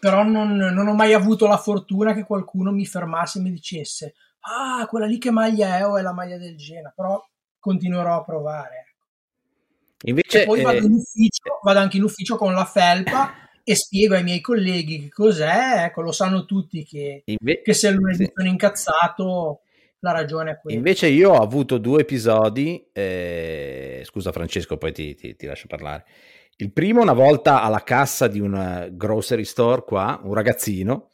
[0.04, 4.16] Però non, non, ho mai avuto la fortuna che qualcuno mi fermasse e mi dicesse
[4.44, 7.24] ah, quella lì che maglia è o è la maglia del Gena, però
[7.60, 8.88] continuerò a provare.
[8.88, 9.06] Ecco.
[10.06, 10.84] Invece, e poi vado, eh...
[10.84, 15.86] ufficio, vado anche in ufficio con la felpa e spiego ai miei colleghi che cos'è,
[15.86, 19.62] ecco, lo sanno tutti che, Inve- che se lunedì sono incazzato
[20.00, 20.76] la ragione è quella.
[20.76, 26.04] Invece io ho avuto due episodi, eh, scusa Francesco, poi ti, ti, ti, lascio parlare.
[26.58, 31.10] Il primo una volta alla cassa di un grocery store qua, un ragazzino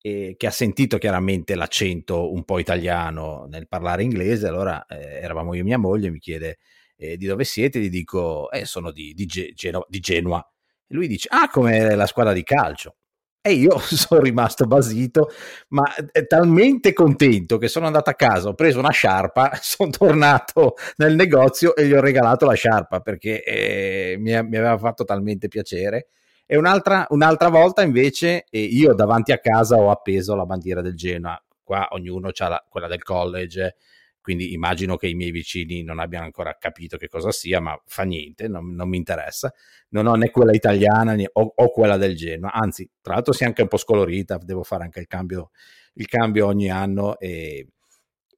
[0.00, 5.54] eh, che ha sentito chiaramente l'accento un po' italiano nel parlare inglese, allora eh, eravamo
[5.54, 6.58] io e mia moglie, mi chiede
[6.96, 10.46] eh, di dove siete, gli dico, eh, sono di, di, Geno- di Genova
[10.92, 12.96] lui dice, ah, come la squadra di calcio.
[13.44, 15.28] E io sono rimasto basito,
[15.70, 20.76] ma è talmente contento che sono andato a casa, ho preso una sciarpa, sono tornato
[20.98, 25.48] nel negozio e gli ho regalato la sciarpa perché eh, mi, mi, aveva fatto talmente
[25.48, 26.06] piacere.
[26.46, 30.94] E un'altra, un'altra volta invece eh, io davanti a casa ho appeso la bandiera del
[30.94, 33.74] Genoa, qua ognuno ha quella del college,
[34.22, 38.04] quindi immagino che i miei vicini non abbiano ancora capito che cosa sia, ma fa
[38.04, 39.52] niente, non, non mi interessa.
[39.90, 43.42] Non ho né quella italiana né, o, o, quella del Genoa, anzi, tra l'altro si
[43.42, 45.50] è anche un po' scolorita, devo fare anche il cambio,
[45.94, 47.18] il cambio ogni anno.
[47.18, 47.66] E,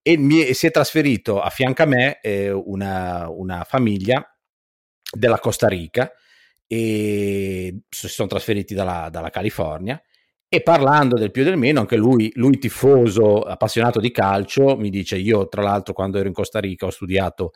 [0.03, 4.27] e mi, si è trasferito a fianco a me eh, una, una famiglia
[5.12, 6.11] della Costa Rica
[6.66, 10.03] e si sono trasferiti dalla, dalla California
[10.55, 14.88] e parlando del più e del meno, anche lui, lui tifoso, appassionato di calcio, mi
[14.88, 17.53] dice, io tra l'altro quando ero in Costa Rica ho studiato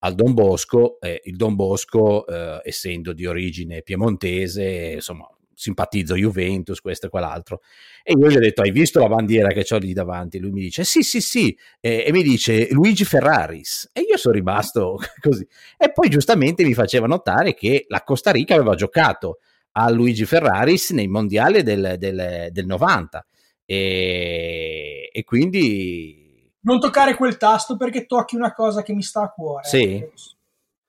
[0.00, 6.80] al Don Bosco, eh, il Don Bosco eh, essendo di origine piemontese, insomma simpatizzo Juventus,
[6.80, 7.60] questo e quell'altro.
[8.02, 10.38] E io gli ho detto, hai visto la bandiera che ho lì davanti?
[10.38, 13.90] Lui mi dice, sì, sì, sì, e, e mi dice Luigi Ferraris.
[13.92, 15.46] E io sono rimasto così.
[15.78, 19.38] E poi giustamente mi faceva notare che la Costa Rica aveva giocato
[19.72, 23.24] a Luigi Ferraris nei mondiali del, del, del 90
[23.64, 29.30] e, e, quindi non toccare quel tasto perché tocchi una cosa che mi sta a
[29.30, 29.66] cuore.
[29.66, 30.04] Sì.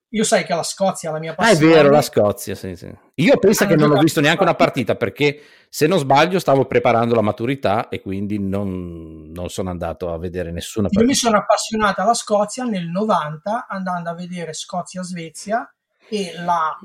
[0.09, 2.75] io sai che la Scozia è la mia passione ah è vero la Scozia sì,
[2.75, 2.93] sì.
[3.15, 6.65] io penso ah, che non ho visto neanche una partita perché se non sbaglio stavo
[6.65, 11.15] preparando la maturità e quindi non, non sono andato a vedere nessuna partita io mi
[11.15, 15.73] sono appassionata alla Scozia nel 90 andando a vedere Scozia-Svezia
[16.09, 16.77] e la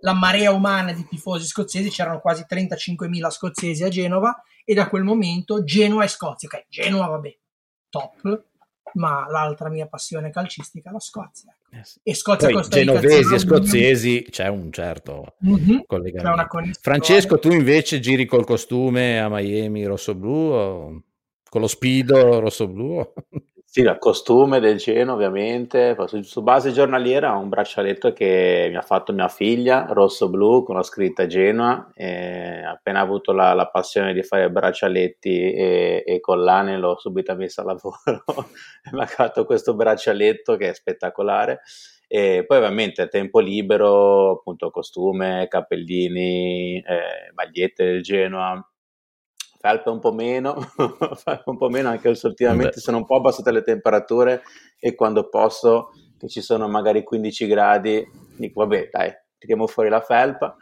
[0.00, 5.02] la marea umana di tifosi scozzesi, c'erano quasi 35.000 scozzesi a Genova e da quel
[5.02, 7.36] momento Genoa e Scozia, ok, Genoa vabbè,
[7.88, 8.44] top,
[8.94, 11.54] ma l'altra mia passione calcistica è la Scozia.
[11.70, 11.96] Yes.
[11.96, 12.10] Ecco.
[12.10, 15.78] E Scozia Poi, Genovesi e scozzesi c'è un certo mm-hmm.
[15.86, 16.78] collegamento.
[16.80, 21.02] Francesco, tu invece giri col costume a Miami rosso-blu o
[21.48, 23.12] con lo spido rosso-blu?
[23.70, 28.80] Sì, il costume del Geno ovviamente, su, base giornaliera ho un braccialetto che mi ha
[28.80, 34.22] fatto mia figlia, rosso-blu, con la scritta Genoa, e appena avuto la, la, passione di
[34.22, 38.22] fare braccialetti e, e collane l'ho subito messo a lavoro,
[38.92, 41.60] mi ha fatto questo braccialetto che è spettacolare.
[42.06, 48.66] E poi ovviamente tempo libero, appunto costume, cappellini, eh, magliette del Genoa,
[49.58, 50.56] felpe un po' meno,
[51.46, 54.42] un po' meno anche se ultimamente sono un po' abbassate le temperature
[54.78, 60.00] e quando posso, che ci sono magari 15 gradi, dico vabbè dai, tiriamo fuori la
[60.00, 60.56] felpa.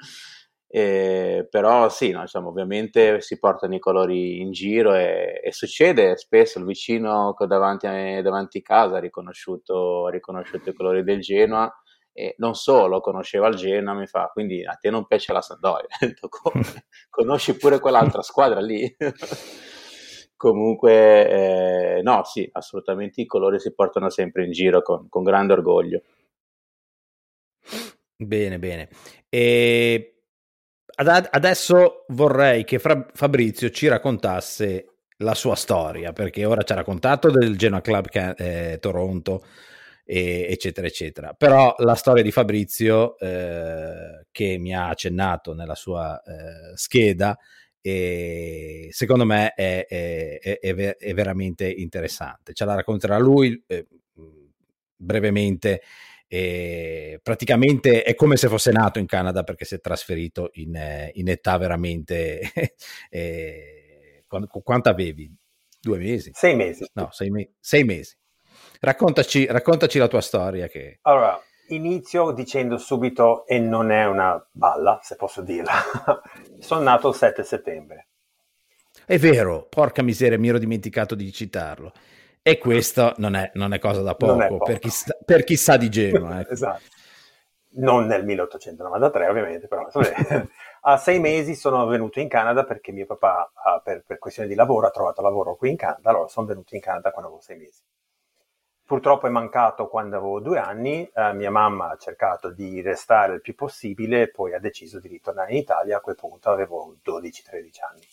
[0.69, 6.17] Eh, però sì, no, diciamo, ovviamente si portano i colori in giro e, e succede
[6.17, 11.21] spesso il vicino davanti a, davanti a casa ha riconosciuto, ha riconosciuto i colori del
[11.21, 11.73] Genoa
[12.17, 15.89] e non solo conosceva il Genoa, mi fa, quindi a te non piace la Sampdoria,
[17.11, 18.97] conosci pure quell'altra squadra lì.
[20.35, 21.29] Comunque,
[21.99, 26.03] eh, no, sì, assolutamente i colori si portano sempre in giro con, con grande orgoglio.
[28.17, 28.89] Bene, bene.
[29.29, 30.23] E
[30.97, 37.57] adesso vorrei che Fabrizio ci raccontasse la sua storia, perché ora ci ha raccontato del
[37.57, 39.45] Genoa Club eh, Toronto,
[40.09, 41.33] e, eccetera, eccetera.
[41.35, 47.37] Però la storia di Fabrizio, eh, che mi ha accennato nella sua eh, scheda,
[47.81, 52.53] e secondo me è, è, è, è, veramente interessante.
[52.53, 53.87] Ce la racconterà lui eh,
[54.97, 55.83] brevemente.
[57.23, 60.77] Praticamente è come se fosse nato in Canada perché si è trasferito in,
[61.13, 62.41] in età veramente.
[63.11, 65.33] eh, quanto avevi?
[65.81, 66.33] Due mesi?
[66.35, 66.85] Sei mesi.
[66.95, 68.17] No, sei, me- sei mesi.
[68.81, 70.67] Raccontaci, raccontaci la tua storia.
[70.67, 70.99] Che...
[71.03, 75.73] Allora, inizio dicendo subito, e non è una balla, se posso dirla,
[76.59, 78.09] sono nato il 7 settembre.
[79.05, 81.93] È vero, porca miseria, mi ero dimenticato di citarlo.
[82.43, 84.65] E questo non è, non è cosa da poco, poco.
[84.65, 86.41] Per, chi sta, per, chi sa di Genoa.
[86.41, 86.53] Ecco.
[86.53, 86.83] esatto.
[87.79, 89.87] Non nel 1893 ovviamente, però
[90.83, 94.87] a sei mesi sono venuto in Canada perché mio papà, per, per questione di lavoro,
[94.87, 97.83] ha trovato lavoro qui in Canada, allora sono venuto in Canada quando avevo sei mesi.
[98.87, 103.41] Purtroppo è mancato quando avevo due anni, eh, mia mamma ha cercato di restare il
[103.41, 108.07] più possibile, poi ha deciso di ritornare in Italia, a quel punto avevo 12-13 anni.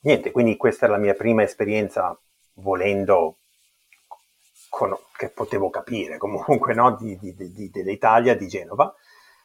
[0.00, 2.18] Niente, quindi questa è la mia prima esperienza
[2.54, 3.36] volendo,
[4.68, 6.96] con, che potevo capire comunque, no?
[6.96, 8.92] di, di, di, dell'Italia, di Genova,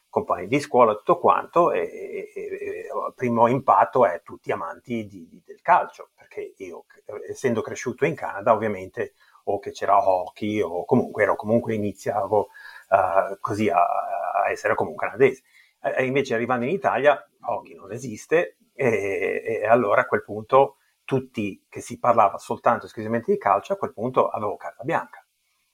[0.08, 5.06] compagni di scuola, tutto quanto, e, e, e, il primo impatto è tutti amanti
[5.44, 6.86] del calcio, perché io,
[7.28, 9.12] essendo cresciuto in Canada, ovviamente
[9.44, 12.48] o che c'era hockey o comunque ero comunque iniziavo
[12.88, 15.42] uh, così a, a, essere comunque canadese.
[15.80, 21.66] E invece arrivando in Italia hockey non esiste e, e, allora a quel punto tutti
[21.68, 25.24] che si parlava soltanto esclusivamente di calcio, a quel punto avevo carta bianca.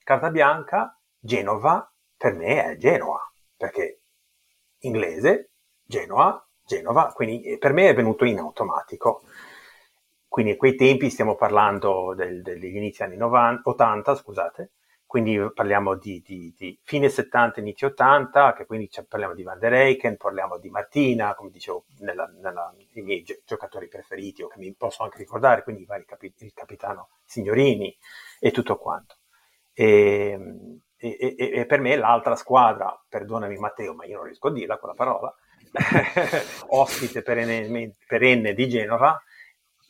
[0.03, 3.21] Carta bianca, Genova per me è Genoa,
[3.57, 4.01] perché
[4.81, 5.53] inglese,
[5.85, 9.23] Genoa, Genova, quindi per me è venuto in automatico.
[10.29, 14.71] Quindi a quei tempi stiamo parlando del, degli inizi anni 90, 80, scusate,
[15.09, 19.73] quindi parliamo di, di, di, fine 70, inizio 80, che quindi parliamo di Van der
[19.73, 24.71] Eyken, parliamo di Martina, come dicevo, nella, nella, i miei giocatori preferiti, o che mi
[24.75, 27.97] posso anche ricordare, quindi capi, il capitano Signorini
[28.39, 29.17] e tutto quanto.
[29.73, 30.39] E,
[30.99, 34.77] e, e, e, per me l'altra squadra, perdonami Matteo, ma io non riesco a dirla
[34.77, 35.35] quella parola,
[36.69, 39.19] ospite perenne, perenne di Genova,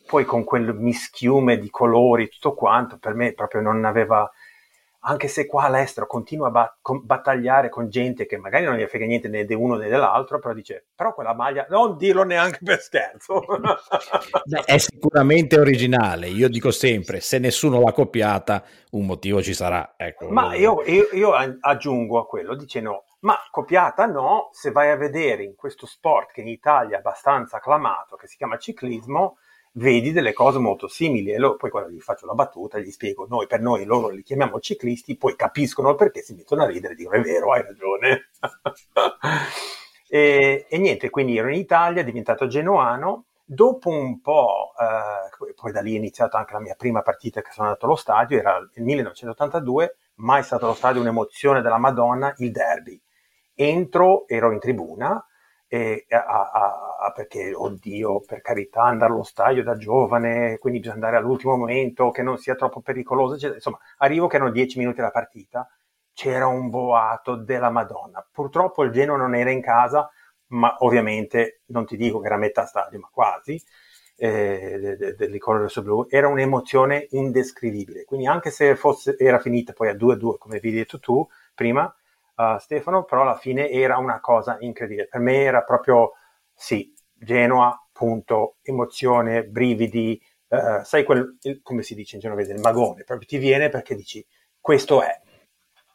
[0.08, 4.28] poi con quel mischiume di colori, tutto quanto, per me proprio non aveva,
[5.00, 8.86] anche se qua all'estero continua a bat- con, battagliare con gente che magari non gli
[8.86, 12.60] frega niente né di uno né dell'altro, però dice, però quella maglia, non dirlo neanche
[12.64, 13.44] per scherzo.
[14.46, 19.92] Beh, è sicuramente originale, io dico sempre, se nessuno l'ha copiata, un motivo ci sarà.
[19.94, 20.30] Ecco.
[20.30, 25.42] Ma io, io, io aggiungo a quello, dicendo, ma copiata no, se vai a vedere
[25.42, 29.36] in questo sport che in Italia è abbastanza acclamato, che si chiama ciclismo,
[29.78, 33.26] vedi delle cose molto simili e lo, poi quando gli faccio la battuta gli spiego,
[33.28, 36.96] noi per noi loro li chiamiamo ciclisti, poi capiscono perché si mettono a ridere e
[36.96, 38.30] dicono è vero, hai ragione.
[40.08, 45.80] e, e, niente, quindi ero in Italia, diventato genoano, dopo un po', eh, poi da
[45.80, 48.82] lì è iniziata anche la mia prima partita che sono andato allo stadio, era il
[48.82, 53.00] 1982, mai stato allo stadio un'emozione della Madonna, il derby.
[53.54, 55.24] Entro, ero in tribuna,
[55.68, 60.96] e a, a, a, perché, oddio, per carità, andare allo stadio da giovane, quindi bisogna
[60.96, 63.56] andare all'ultimo momento, che non sia troppo pericoloso, eccetera.
[63.56, 65.68] insomma, arrivo che erano dieci minuti alla partita,
[66.14, 68.26] c'era un boato della Madonna.
[68.32, 70.10] Purtroppo il Genoa non era in casa,
[70.48, 73.62] ma ovviamente non ti dico che era metà stadio, ma quasi,
[74.16, 78.04] eh, dell'icona rosso blu, era un'emozione indescrivibile.
[78.04, 81.92] Quindi anche se fosse, era finita poi a 2-2, come vi hai detto tu prima,
[82.38, 85.08] uh, Stefano, però alla fine era una cosa incredibile.
[85.08, 86.12] Per me era proprio,
[86.54, 92.60] sì, Genoa, punto, emozione, brividi, uh, sai quel, il, come si dice in genovese, il
[92.60, 94.24] magone, proprio ti viene perché dici,
[94.60, 95.20] questo è,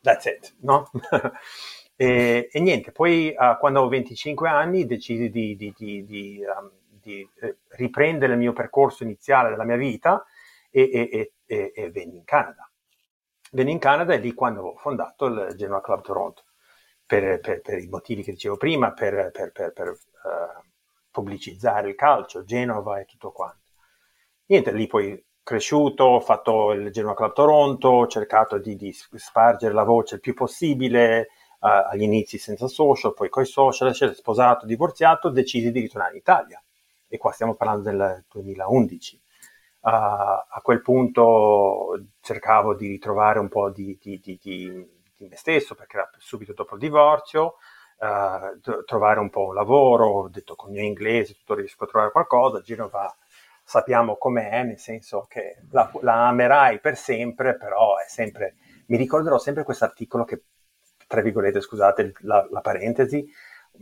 [0.02, 0.92] that's it, no?
[1.96, 6.72] e, e, niente, poi uh, quando ho 25 anni decisi di, di, di, di um,
[7.04, 7.28] di
[7.72, 10.24] riprendere il mio percorso iniziale della mia vita
[10.70, 12.73] e, e, e, e venni in Canada
[13.54, 16.44] venni in Canada e lì quando ho fondato il Genoa Club Toronto,
[17.06, 20.70] per, per, per i motivi che dicevo prima, per, per uh,
[21.12, 23.72] pubblicizzare il calcio, Genova e tutto quanto.
[24.46, 29.74] Niente, lì poi cresciuto, ho fatto il Genoa Club Toronto, ho cercato di, di spargere
[29.74, 31.30] la voce il più possibile,
[31.60, 36.64] uh, agli inizi senza social, poi coi social, sposato, divorziato, decisi di ritornare in Italia.
[37.08, 39.23] E qua stiamo parlando del 2011 a,
[39.86, 45.98] a quel punto cercavo di ritrovare un po' di, di, di, di, me stesso perché
[45.98, 47.56] era subito dopo il divorzio,
[47.98, 51.88] uh, trovare un po' un lavoro, ho detto con il mio inglese tutto riesco a
[51.88, 53.14] trovare qualcosa, Genova
[53.66, 58.56] sappiamo com'è, nel senso che la, la amerai per sempre, però è sempre,
[58.88, 60.44] mi ricorderò sempre questo articolo che,
[61.08, 63.26] tra virgolette, scusate la, la parentesi,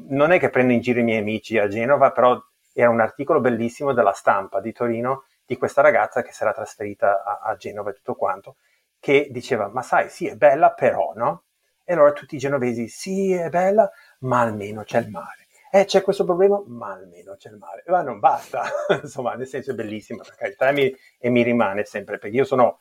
[0.08, 2.40] non è che prendo in giro i miei amici a Genova, però
[2.74, 7.24] era un articolo bellissimo della stampa di Torino di questa ragazza che si era trasferita
[7.26, 8.56] a, a Genova e tutto quanto,
[9.02, 11.44] che diceva, ma sai, sì, è bella, però, no?
[11.84, 15.48] E allora tutti i genovesi, sì, è bella, ma almeno c'è il mare.
[15.70, 17.84] Eh, c'è questo problema, ma almeno c'è il mare.
[17.88, 18.64] Ma non basta,
[19.04, 22.46] insomma, nel senso è bellissimo, per carità, e mi, e mi rimane sempre, perché io
[22.46, 22.80] sono,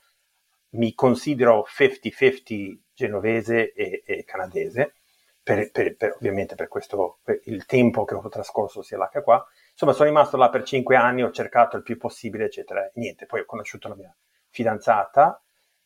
[0.74, 4.94] mi considero 50-50 genovese e, e canadese,
[5.42, 9.44] per, per, per, ovviamente per questo, il tempo che ho trascorso sia là che qua.
[9.82, 12.90] Insomma, sono rimasto là per cinque anni, ho cercato il più possibile, eccetera.
[12.96, 14.14] Niente, poi ho conosciuto la mia
[14.50, 15.42] fidanzata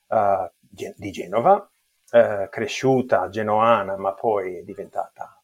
[0.09, 1.71] uh, di Genova,
[2.11, 5.41] uh, cresciuta genoana, ma poi diventata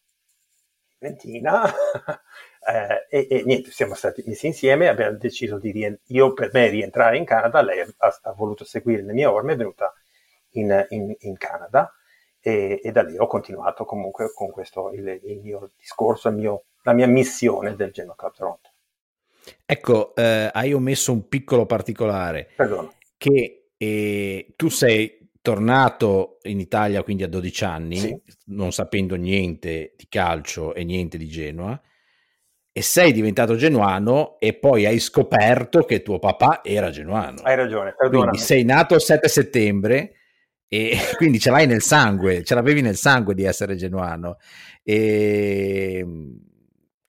[0.99, 1.63] ventina.
[2.67, 6.67] eh, e, e, niente, siamo stati messi insieme, abbiamo deciso di rientrare, io per me
[6.67, 9.95] rientrare in Canada, lei ha, ha voluto seguire le mie orme, è venuta
[10.55, 11.95] in, in, in Canada
[12.41, 16.65] e, e, da lì ho continuato comunque con questo il, il mio discorso, il mio,
[16.83, 18.71] la mia missione del Genoa Club Toronto.
[19.65, 22.51] Ecco, eh, hai omesso un piccolo particolare.
[22.57, 22.95] Perdono.
[23.17, 28.23] Che eh, tu sei tornato in Italia quindi a 12 anni, sì.
[28.47, 31.81] non sapendo niente di calcio e niente di Genoa,
[32.73, 37.43] e sei diventato genuano e poi hai scoperto che tuo papà era genuano.
[37.43, 38.29] Hai ragione, perdonami.
[38.31, 40.15] Quindi sei nato il 7 settembre
[40.69, 44.37] e quindi ce l'hai nel sangue, ce l'avevi nel sangue di essere genuano.
[44.83, 46.07] E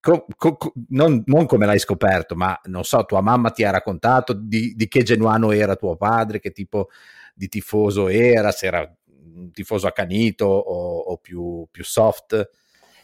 [0.02, 4.34] co, co, non, non, come l'hai scoperto, ma non so, tua mamma ti ha raccontato
[4.34, 6.89] di, di, che genuano era tuo padre, che tipo
[7.34, 8.95] di tifoso era, se era
[9.36, 12.49] un tifoso accanito o, o più, più, soft.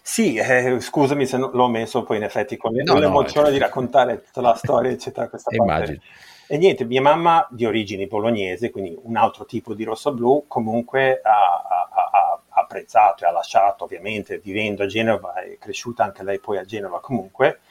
[0.02, 4.22] Sì, eh, scusami se l'ho messo poi in effetti con no, l'emozione no, di raccontare
[4.22, 5.30] tutta la storia, eccetera.
[5.30, 5.98] Questa Immagino.
[5.98, 6.36] Parte.
[6.50, 11.30] E niente, mia mamma di origini bolognese, quindi un altro tipo di rosso-blu, comunque ha,
[11.30, 16.58] ha, ha, apprezzato e ha lasciato, ovviamente, vivendo a Genova, è cresciuta anche lei poi
[16.58, 17.62] a Genova comunque,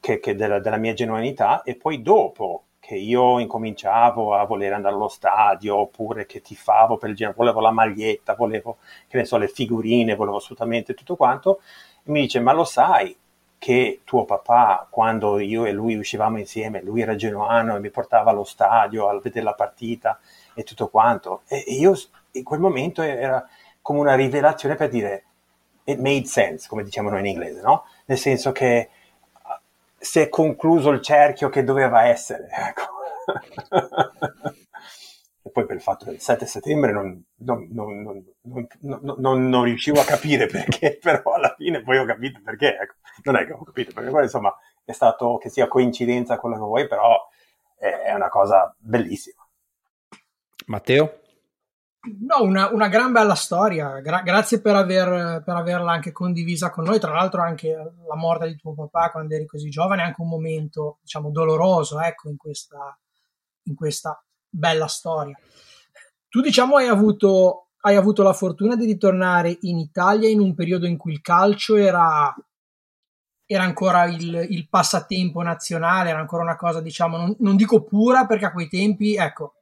[0.00, 1.62] che, che della, della, mia genuinità.
[1.62, 7.10] E poi dopo che io incominciavo a voler andare allo stadio, oppure che tifavo per
[7.10, 11.60] il Genova, volevo la maglietta, volevo, che ne so, le figurine, volevo assolutamente tutto quanto,
[12.04, 13.16] e mi dice, ma lo sai,
[13.58, 18.30] che tuo papà, quando io e lui uscivamo insieme, lui era genuano e mi portava
[18.30, 20.20] allo stadio a vedere la partita
[20.54, 21.42] e tutto quanto.
[21.48, 21.94] E, e io
[22.32, 23.44] in quel momento era
[23.86, 25.26] come una rivelazione per dire
[25.84, 27.84] it made sense, come diciamo noi in inglese, no?
[28.06, 28.90] Nel senso che
[29.32, 29.60] uh,
[29.96, 32.48] si è concluso il cerchio che doveva essere.
[32.50, 32.82] Ecco.
[35.40, 37.68] e poi per il fatto del 7 settembre non, non,
[38.80, 42.94] non, non, riuscivo a capire perché, però alla fine poi ho capito perché, ecco.
[43.22, 44.52] non è che ho capito perché, poi insomma
[44.84, 47.24] è stato che sia coincidenza quello che vuoi, però
[47.76, 49.46] è una cosa bellissima.
[50.66, 51.20] Matteo?
[52.06, 56.84] No, una, una gran bella storia, Gra- grazie per, aver, per, averla anche condivisa con
[56.84, 60.20] noi, tra l'altro anche la morte di tuo papà quando eri così giovane è anche
[60.20, 62.96] un momento, diciamo, doloroso, ecco, in questa,
[63.64, 65.36] in questa bella storia.
[66.28, 70.86] Tu diciamo hai avuto, hai avuto la fortuna di ritornare in Italia in un periodo
[70.86, 72.32] in cui il calcio era,
[73.46, 78.26] era ancora il, il, passatempo nazionale, era ancora una cosa, diciamo, non, non dico pura
[78.26, 79.54] perché a quei tempi, ecco,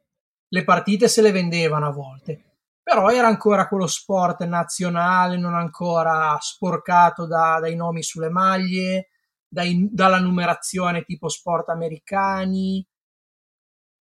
[0.47, 2.41] le partite se le vendevano a volte,
[2.81, 9.09] però era ancora quello sport nazionale, non ancora sporcato da, dai nomi sulle maglie,
[9.47, 12.85] dai, dalla numerazione tipo sport americani,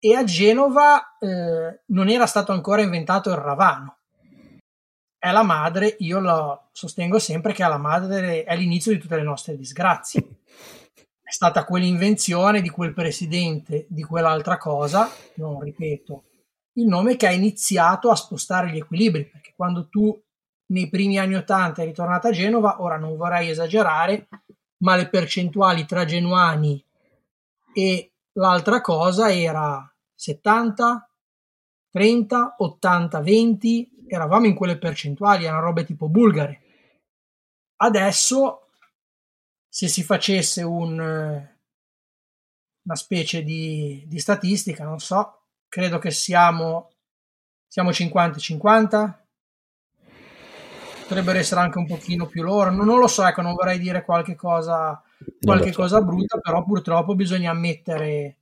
[0.05, 4.01] e a Genova eh, non era stato ancora inventato il ravano.
[5.18, 9.16] È la madre, io lo sostengo sempre che è la madre, è l'inizio di tutte
[9.16, 10.40] le nostre disgrazie.
[11.22, 16.24] È stata quell'invenzione di quel presidente, di quell'altra cosa, non ripeto,
[16.75, 20.20] il nome che ha iniziato a spostare gli equilibri, perché quando tu
[20.66, 24.29] nei primi anni 80 è ritornata a Genova, ora non vorrei esagerare,
[24.79, 26.85] ma le percentuali tra genuani
[27.72, 31.11] e l'altra cosa era 70,
[31.91, 36.61] 30, 80, 20, eravamo in quelle percentuali, erano robe tipo bulgare.
[37.77, 38.68] Adesso,
[39.68, 45.43] se si facesse un, una specie di, di statistica, non so,
[45.75, 46.93] credo che siamo,
[47.66, 49.12] siamo 50-50,
[51.03, 54.05] potrebbero essere anche un pochino più loro, non, non lo so, ecco, non vorrei dire
[54.05, 55.03] qualche cosa,
[55.41, 55.81] qualche so.
[55.81, 58.37] cosa brutta, però purtroppo bisogna ammettere,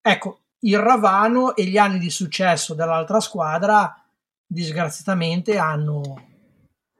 [0.00, 4.02] ecco, il Ravano e gli anni di successo dell'altra squadra
[4.46, 6.28] disgraziatamente hanno,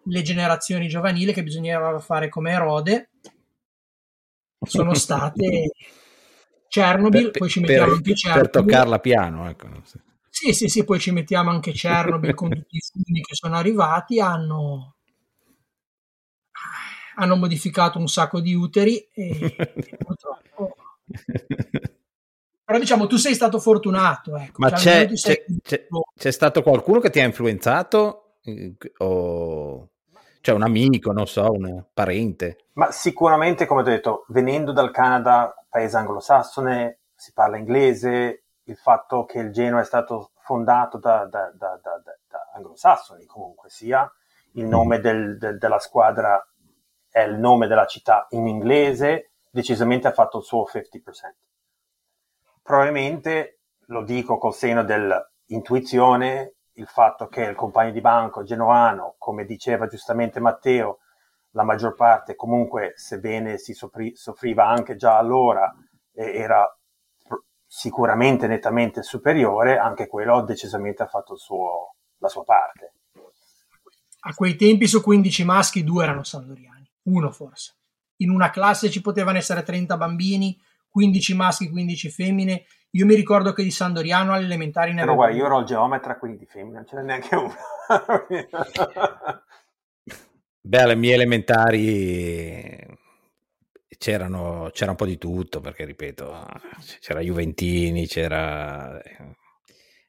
[0.02, 3.08] le generazioni giovanili che bisognava fare come Erode.
[4.60, 5.70] Sono state
[6.70, 8.50] Chernobyl, per, poi ci mettiamo per, anche Chernobyl.
[8.50, 9.66] Per toccarla piano, ecco.
[10.28, 14.20] Sì, sì, sì, poi ci mettiamo anche Chernobyl con tutti i film che sono arrivati,
[14.20, 14.94] hanno,
[17.16, 20.76] hanno modificato un sacco di uteri e, e purtroppo...
[22.64, 24.36] Però diciamo, tu sei stato fortunato.
[24.36, 24.58] Ecco.
[24.58, 28.36] Ma cioè, c'è, c'è, c'è, c'è, stato qualcuno che ti ha influenzato?
[28.98, 29.88] O...
[30.40, 32.66] Cioè un amico, non so, un parente?
[32.74, 39.24] Ma sicuramente, come ho detto, venendo dal Canada, paese anglosassone, si parla inglese, il fatto
[39.24, 44.10] che il Genoa è stato fondato da, da, da, da anglosassoni comunque sia,
[44.52, 45.02] il nome mm.
[45.02, 46.44] del, del, della squadra
[47.08, 51.02] è il nome della città in inglese, decisamente ha fatto il suo 50%.
[52.62, 59.44] Probabilmente, lo dico col seno dell'intuizione, il fatto che il compagno di banco genoano, come
[59.44, 61.00] diceva giustamente Matteo,
[61.52, 65.72] la maggior parte comunque, sebbene si soffri, soffriva anche già allora,
[66.12, 66.66] eh, era
[67.66, 72.94] sicuramente nettamente superiore, anche quello decisamente ha fatto suo, la sua parte.
[74.22, 77.76] A quei tempi su 15 maschi due erano sandoriani, uno forse.
[78.16, 82.64] In una classe ci potevano essere 30 bambini, 15 maschi, 15 femmine.
[82.90, 85.16] Io mi ricordo che di Sandoriano alle elementari ne avevo...
[85.16, 87.54] Però guarda, io ero il geometra, quindi di femmine non ce n'è neanche uno.
[90.62, 92.76] Beh, alle mie elementari
[93.98, 96.46] c'erano, c'era un po' di tutto, perché ripeto,
[97.00, 99.00] c'era Juventini, c'era...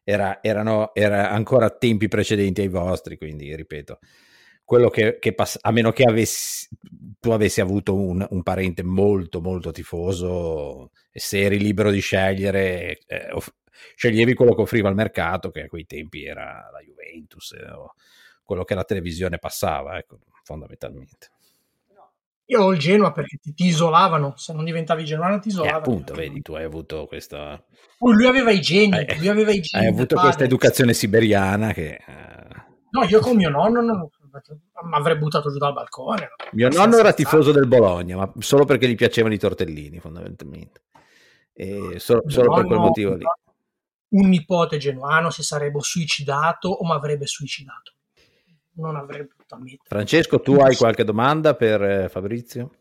[0.04, 4.00] Era, erano era ancora tempi precedenti ai vostri, quindi ripeto,
[4.64, 6.68] quello che, che passa, a meno che avessi,
[7.20, 13.00] tu avessi avuto un, un, parente molto molto tifoso e se eri libero di scegliere,
[13.06, 13.54] eh, off-
[13.96, 17.94] sceglievi quello che offriva il mercato, che a quei tempi era la Juventus eh, o
[18.44, 21.30] quello che la televisione passava, ecco, fondamentalmente.
[22.52, 25.78] Io ho il Genoa perché ti, ti, isolavano, se non diventavi genuano ti isolavano.
[25.78, 27.64] Eh, appunto, vedi, tu hai avuto questa...
[28.00, 29.86] Lui aveva i geni, eh, lui aveva i geni.
[29.86, 31.92] Hai avuto questa educazione siberiana che...
[32.06, 32.70] Eh...
[32.90, 36.32] No, io con mio nonno non, mi avrei buttato giù dal balcone.
[36.52, 40.82] Mio nonno era tifoso del Bologna, ma solo perché gli piacevano i tortellini, fondamentalmente.
[41.54, 43.24] E solo, solo per quel motivo lì.
[44.10, 47.94] Un nipote genuano si sarebbe suicidato o mi avrebbe suicidato
[48.74, 49.82] non avrebbe potuto ammettere.
[49.84, 52.72] Francesco, tu hai qualche domanda per eh, Fabrizio?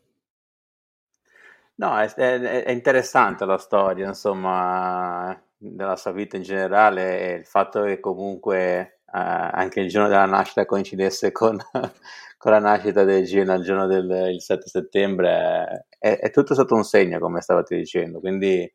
[1.75, 7.45] No, è, è, è, interessante la storia, insomma, della sua vita in generale e il
[7.45, 11.57] fatto che comunque eh, anche il giorno della nascita coincidesse con,
[12.37, 16.83] con la nascita del Gino il giorno del 7 settembre è, è, tutto sotto un
[16.83, 18.71] segno, come stavate dicendo, quindi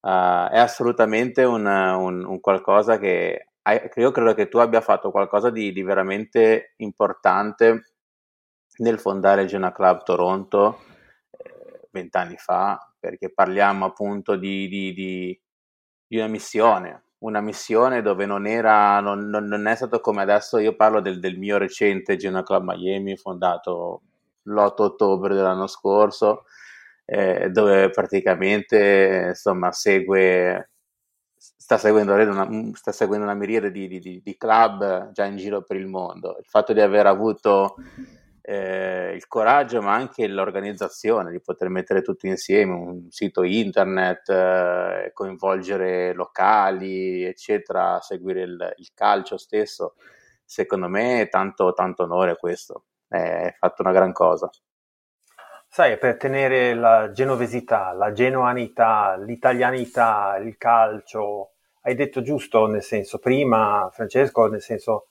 [0.00, 0.08] uh,
[0.50, 5.72] è assolutamente un, un, un qualcosa che io credo che tu abbia fatto qualcosa di,
[5.72, 7.94] di veramente importante
[8.78, 10.80] nel fondare il Genoa Club Toronto
[11.30, 15.40] eh, vent'anni eh, fa, perché parliamo appunto di, di, di,
[16.06, 20.58] di, una missione, una missione dove non era, non, non, non è stato come adesso,
[20.58, 24.02] io parlo del, del mio recente Genoa Club Miami, fondato
[24.42, 26.44] l'8 ottobre dell'anno scorso,
[27.06, 30.70] eh, dove praticamente insomma segue
[31.56, 35.76] sta seguendo, una, sta seguendo una miriade di, di, di, club già in giro per
[35.76, 36.36] il mondo.
[36.38, 37.76] Il fatto di aver avuto
[38.40, 45.10] eh, il coraggio, ma anche l'organizzazione di poter mettere tutto insieme, un sito internet, eh,
[45.12, 49.94] coinvolgere locali, eccetera, seguire il, il, calcio stesso,
[50.44, 52.84] secondo me è tanto, tanto onore questo.
[53.08, 54.50] È fatto una gran cosa.
[55.74, 63.18] Sai, per tenere la genovesità, la genoanità, l'italianità, il calcio, hai detto giusto, nel senso,
[63.18, 65.08] prima Francesco, nel senso,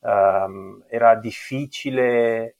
[0.00, 2.56] um, era difficile,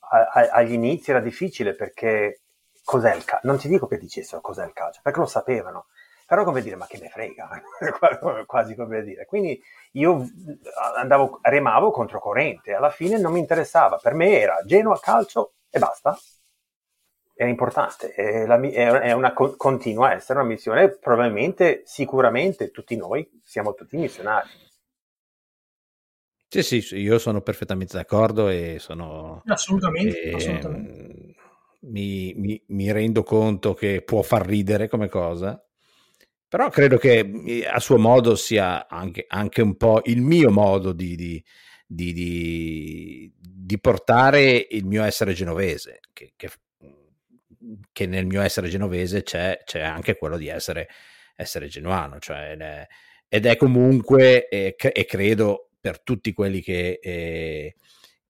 [0.00, 2.40] a, a, agli inizi era difficile perché
[2.82, 3.46] cos'è il calcio?
[3.46, 5.86] Non ti dico che dicessero cos'è il calcio, perché lo sapevano,
[6.26, 7.48] però come dire, ma che me frega,
[8.46, 9.26] quasi come dire.
[9.26, 9.62] Quindi
[9.92, 10.24] io
[10.96, 16.18] andavo, remavo controcorrente, alla fine non mi interessava, per me era Genoa calcio e basta
[17.40, 23.26] è importante, è, la, è una continua a essere una missione, probabilmente, sicuramente tutti noi
[23.42, 24.46] siamo tutti missionari.
[26.48, 29.40] Sì, sì, io sono perfettamente d'accordo e sono...
[29.46, 31.34] Assolutamente, e, assolutamente.
[31.80, 35.64] Mi, mi, mi, rendo conto che può far ridere come cosa,
[36.46, 41.16] però credo che a suo modo sia anche, anche un po' il mio modo di,
[41.16, 41.42] di,
[41.86, 46.50] di, di, portare il mio essere genovese, che, che
[47.92, 50.88] che nel mio essere genovese c'è, c'è anche quello di essere,
[51.36, 52.86] essere genuano, cioè,
[53.28, 57.74] ed è comunque, eh, e credo per tutti quelli che, eh,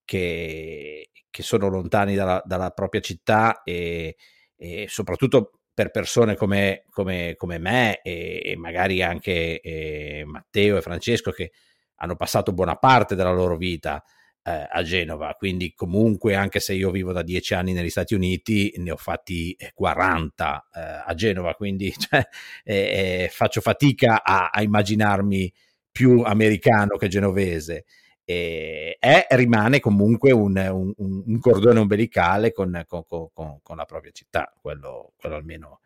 [0.05, 4.17] che, che sono lontani dalla, dalla propria città e,
[4.57, 10.83] e, soprattutto per persone come, come, come me e, e, magari anche eh, Matteo e
[10.83, 11.53] Francesco che
[11.97, 14.03] hanno passato buona parte della loro vita
[14.43, 18.73] eh, a Genova, quindi comunque anche se io vivo da dieci anni negli Stati Uniti,
[18.77, 22.27] ne ho fatti 40 eh, eh, a Genova, quindi cioè,
[22.65, 25.53] eh, faccio fatica a, a, immaginarmi
[25.91, 27.85] più americano che genovese.
[28.25, 34.13] E è, rimane comunque un, un, un cordone ombelicale con, con, con, con, la propria
[34.13, 35.81] città, quello, quello almeno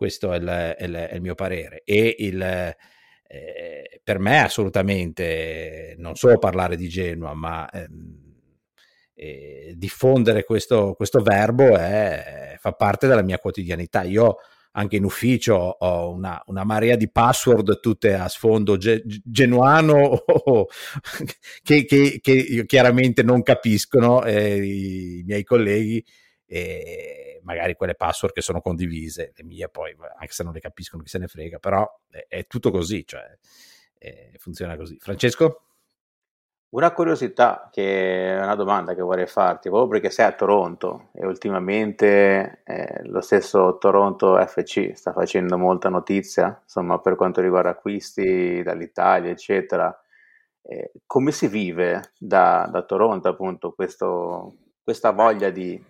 [0.00, 1.82] questo è il, è il, è il mio parere.
[1.84, 2.74] E il,
[3.32, 8.34] eh, per me assolutamente non solo parlare di Genoa, ma ehm,
[9.14, 14.02] eh, diffondere questo, questo verbo è, fa parte della mia quotidianità.
[14.02, 14.38] Io
[14.72, 20.24] anche in ufficio ho una, una marea di password tutte a sfondo ge- genuano
[21.62, 26.04] che, che, che, chiaramente non capiscono eh, i miei colleghi.
[26.52, 31.02] Eh, magari quelle password che sono condivise, le mie poi, anche se non le capiscono,
[31.02, 33.22] chi se ne frega, però è, è tutto così, cioè
[33.96, 34.98] è, funziona così.
[34.98, 35.62] Francesco?
[36.70, 41.24] Una curiosità, che è una domanda che vorrei farti, proprio perché sei a Toronto e
[41.24, 48.62] ultimamente eh, lo stesso Toronto FC sta facendo molta notizia, insomma, per quanto riguarda acquisti
[48.62, 49.96] dall'Italia, eccetera.
[50.62, 55.89] Eh, come si vive da, da Toronto, appunto, questo, questa voglia di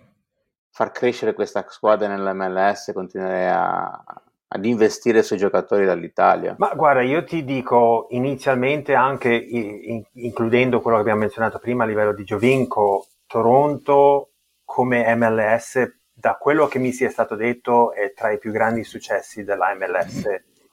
[0.71, 4.05] far crescere questa squadra nell'MLS, continuare a,
[4.49, 6.55] ad investire sui giocatori dall'Italia?
[6.59, 11.87] Ma guarda, io ti dico inizialmente anche in, includendo quello che abbiamo menzionato prima a
[11.87, 14.31] livello di Giovinco, Toronto
[14.65, 19.43] come MLS, da quello che mi sia stato detto, è tra i più grandi successi
[19.43, 20.25] della MLS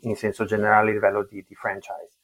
[0.01, 2.17] in senso generale a livello di, di franchise.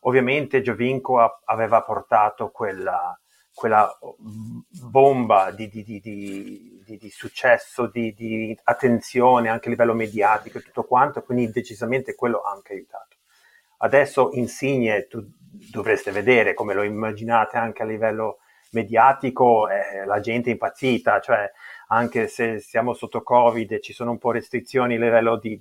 [0.00, 3.18] Ovviamente Giovinco aveva portato quella,
[3.56, 3.90] quella
[4.68, 11.22] bomba di, di, di, di successo, di, attenzione anche a livello mediatico e tutto quanto,
[11.22, 13.16] quindi decisamente quello ha anche aiutato.
[13.78, 15.26] Adesso Insigne, tu
[15.70, 18.40] dovreste vedere come lo immaginate anche a livello
[18.72, 21.50] mediatico, eh, la gente è impazzita, cioè
[21.88, 25.58] anche se siamo sotto Covid e ci sono un po' restrizioni a livello di,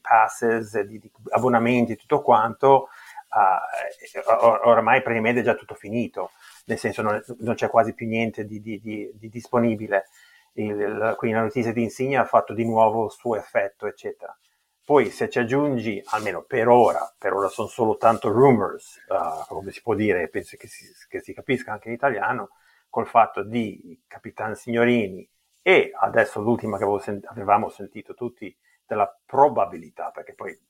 [0.00, 2.88] passes, di, abbonamenti e tutto quanto,
[3.36, 6.30] uh, oramai praticamente è già tutto finito,
[6.66, 10.06] nel senso non, non c'è quasi più niente di, di, di, di disponibile.
[10.52, 14.36] Il, il, quindi la notizia di Insigne ha fatto di nuovo il suo effetto, eccetera.
[14.84, 19.72] Poi se ci aggiungi, almeno per ora, per ora sono solo tanto rumors, uh, come
[19.72, 22.50] si può dire, penso che si, che si, capisca anche in italiano,
[22.88, 25.28] col fatto di Capitan Signorini
[25.60, 28.56] e adesso l'ultima che sent- avevamo sentito tutti
[28.86, 30.12] della probabilità,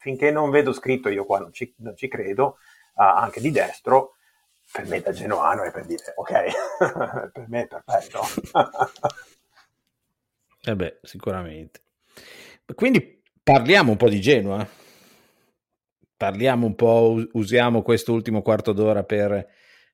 [0.07, 2.59] finché non vedo scritto io qua non ci, non ci credo,
[2.95, 4.15] uh, anche di destro,
[4.71, 6.33] per me da genuano è per dire ok,
[7.35, 8.21] per me è perfetto.
[10.63, 11.81] eh beh, sicuramente.
[12.73, 14.65] Quindi parliamo un po' di Genoa.
[16.17, 19.45] Parliamo un po', usiamo questo ultimo quarto d'ora per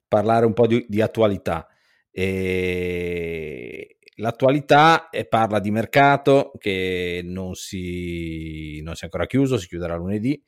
[0.06, 1.66] parlare un po' di, di attualità.
[2.10, 9.96] E L'attualità parla di mercato che non si, non si è ancora chiuso, si chiuderà
[9.96, 10.40] lunedì.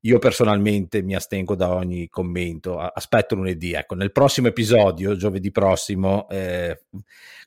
[0.00, 3.72] Io personalmente mi astengo da ogni commento, aspetto lunedì.
[3.72, 6.84] Ecco, nel prossimo episodio, giovedì prossimo, eh,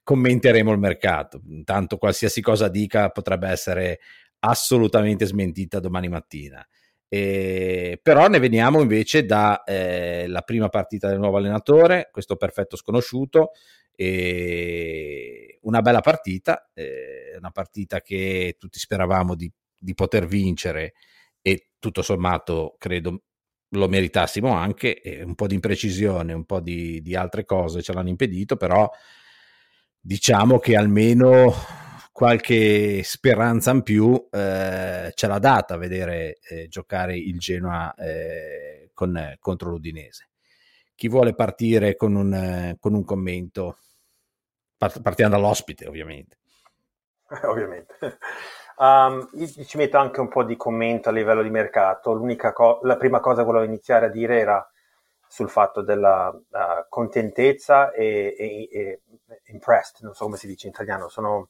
[0.03, 1.41] commenteremo il mercato.
[1.49, 3.99] Intanto qualsiasi cosa dica potrebbe essere
[4.39, 6.67] assolutamente smentita domani mattina.
[7.09, 13.51] Eh, però ne veniamo invece dalla eh, prima partita del nuovo allenatore, questo perfetto sconosciuto,
[13.95, 20.93] e una bella partita, eh, una partita che tutti speravamo di, di, poter vincere
[21.41, 23.23] e tutto sommato credo
[23.71, 27.91] lo meritassimo anche, eh, un po' di imprecisione, un po' di, di altre cose ce
[27.93, 28.89] l'hanno impedito, però
[29.99, 31.53] diciamo che almeno
[32.13, 38.89] qualche speranza in più eh, ce l'ha data a vedere eh, giocare il Genoa eh,
[38.93, 40.29] con, contro l'Udinese.
[40.95, 43.77] Chi vuole partire con un, con un commento?
[44.77, 46.37] Partiamo dall'ospite ovviamente.
[47.43, 47.95] ovviamente.
[48.79, 49.27] Um,
[49.65, 52.15] ci metto anche un po' di commento a livello di mercato.
[52.53, 54.71] Co- la prima cosa che volevo iniziare a dire era
[55.27, 59.01] sul fatto della uh, contentezza e, e, e,
[59.47, 61.49] impressed, non so come si dice in italiano, sono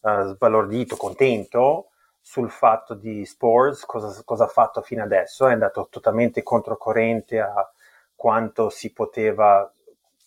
[0.00, 5.86] uh, sbalordito, contento sul fatto di Spores, cosa, cosa, ha fatto fino adesso, è andato
[5.90, 7.70] totalmente controcorrente a
[8.16, 9.70] quanto si poteva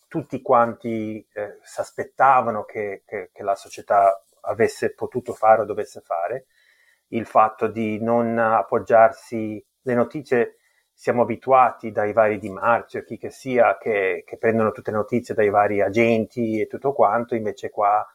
[0.08, 6.01] tutti quanti eh, si aspettavano che, che, che, la società avesse potuto fare o dovesse
[6.01, 6.45] fare,
[7.10, 10.58] il fatto di non appoggiarsi, le notizie
[10.93, 15.36] siamo abituati dai vari Di Marzio, chi che sia, che, che, prendono tutte le notizie
[15.36, 18.05] dai vari agenti e tutto quanto, invece qua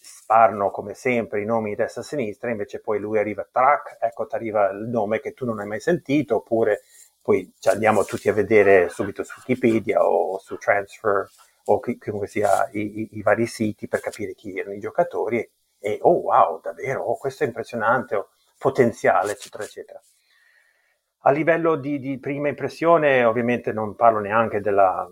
[0.00, 4.26] sparano come sempre i nomi di destra e sinistra, invece poi lui arriva, track, ecco
[4.26, 6.82] ti arriva il nome che tu non hai mai sentito, oppure
[7.28, 11.28] poi andiamo tutti a vedere subito su Wikipedia o su Transfer
[11.64, 15.50] o chiunque sia i, i, i, vari siti per capire chi erano i giocatori e,
[15.78, 20.00] e oh wow, davvero, oh, questo è impressionante, oh, potenziale, eccetera, eccetera.
[21.24, 25.06] A livello di, di, prima impressione, ovviamente non parlo neanche della,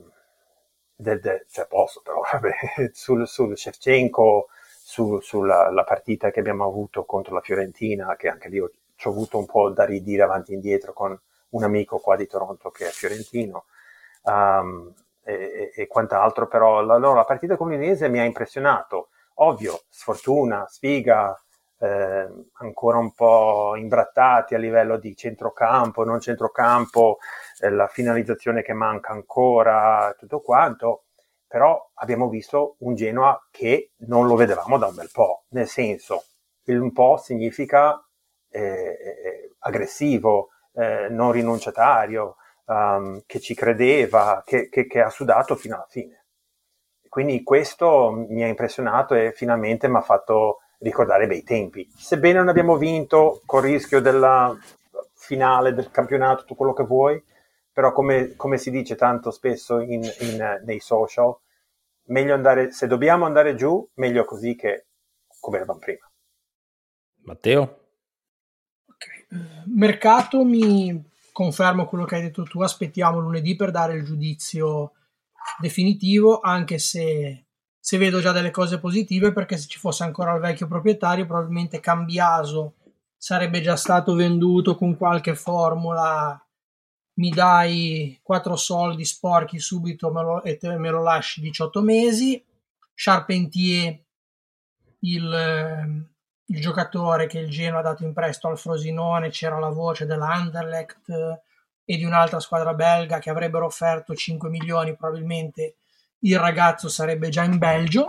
[0.95, 4.49] del, del, cioè posso però, vabbè, sul, sul Shevchenko,
[4.83, 9.37] su, sulla partita che abbiamo avuto contro la Fiorentina, che anche lì ho, ho avuto
[9.37, 12.91] un po' da ridire avanti e indietro con un amico qua di Toronto che è
[12.91, 13.65] fiorentino
[14.23, 14.93] um,
[15.23, 19.09] e, e, quant'altro, però la, no, la partita con l'Inese mi ha impressionato.
[19.39, 21.39] Ovvio, sfortuna, sfiga,
[21.79, 27.19] eh, ancora un po' imbrattati a livello di centrocampo, non centrocampo,
[27.61, 31.05] eh, la finalizzazione che manca ancora, tutto quanto,
[31.47, 36.25] però abbiamo visto un Genoa che non lo vedevamo da un bel po', nel senso,
[36.65, 38.03] il un po' significa
[38.51, 45.57] eh, eh aggressivo, eh, non rinunciatario, um, che ci credeva, che, che, che, ha sudato
[45.57, 46.25] fino alla fine.
[47.09, 51.89] Quindi questo mi ha impressionato e finalmente mi ha fatto ricordare bei tempi.
[51.97, 54.55] Sebbene non abbiamo vinto col rischio della
[55.15, 57.25] finale del campionato, tutto quello che vuoi,
[57.73, 61.35] però come, come si dice tanto spesso in, in, nei social,
[62.09, 64.87] meglio andare, se dobbiamo andare giù, meglio così che
[65.41, 66.11] come eravamo prima.
[67.23, 67.86] Matteo?
[69.67, 74.93] Mercato mi confermo quello che hai detto tu, aspettiamo lunedì per dare il giudizio
[75.59, 77.47] definitivo, anche se,
[77.79, 81.81] se vedo già delle cose positive, perché se ci fosse ancora il vecchio proprietario, probabilmente
[81.81, 82.75] Cambiaso
[83.17, 86.41] sarebbe già stato venduto con qualche formula.
[87.19, 92.45] Mi dai 4 soldi sporchi subito me lo, e te, me lo lasci 18 mesi.
[92.95, 93.99] Charpentier,
[95.01, 96.09] il,
[96.47, 101.09] il giocatore che il Genoa ha dato in prestito al Frosinone, c'era la voce dell'Anderlecht
[101.09, 101.41] eh,
[101.85, 105.77] e di un'altra squadra belga che avrebbero offerto 5 milioni, probabilmente
[106.21, 108.07] il ragazzo sarebbe già in Belgio.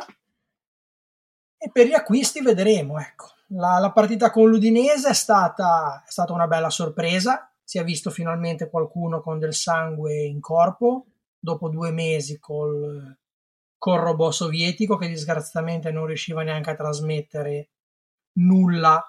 [1.57, 2.99] E per gli acquisti vedremo.
[2.99, 3.31] Ecco.
[3.51, 7.51] La, la partita con l'Udinese è stata, è stata una bella sorpresa.
[7.63, 11.05] Si è visto finalmente qualcuno con del sangue in corpo
[11.39, 13.15] dopo due mesi col,
[13.77, 17.69] col robot sovietico che disgraziatamente non riusciva neanche a trasmettere
[18.37, 19.03] nulla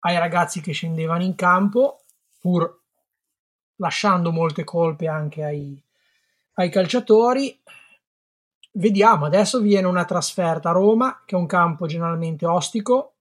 [0.00, 2.04] ai ragazzi che scendevano in campo,
[2.38, 2.82] pur
[3.76, 5.82] lasciando molte colpe anche ai,
[6.54, 7.60] ai calciatori.
[8.72, 13.14] Vediamo, adesso viene una trasferta a Roma, che è un campo generalmente ostico,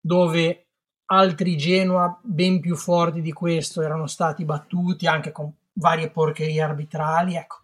[0.00, 0.66] dove
[1.06, 7.36] altri Genoa ben più forti di questo erano stati battuti anche con varie porcherie arbitrali.
[7.36, 7.59] Ecco,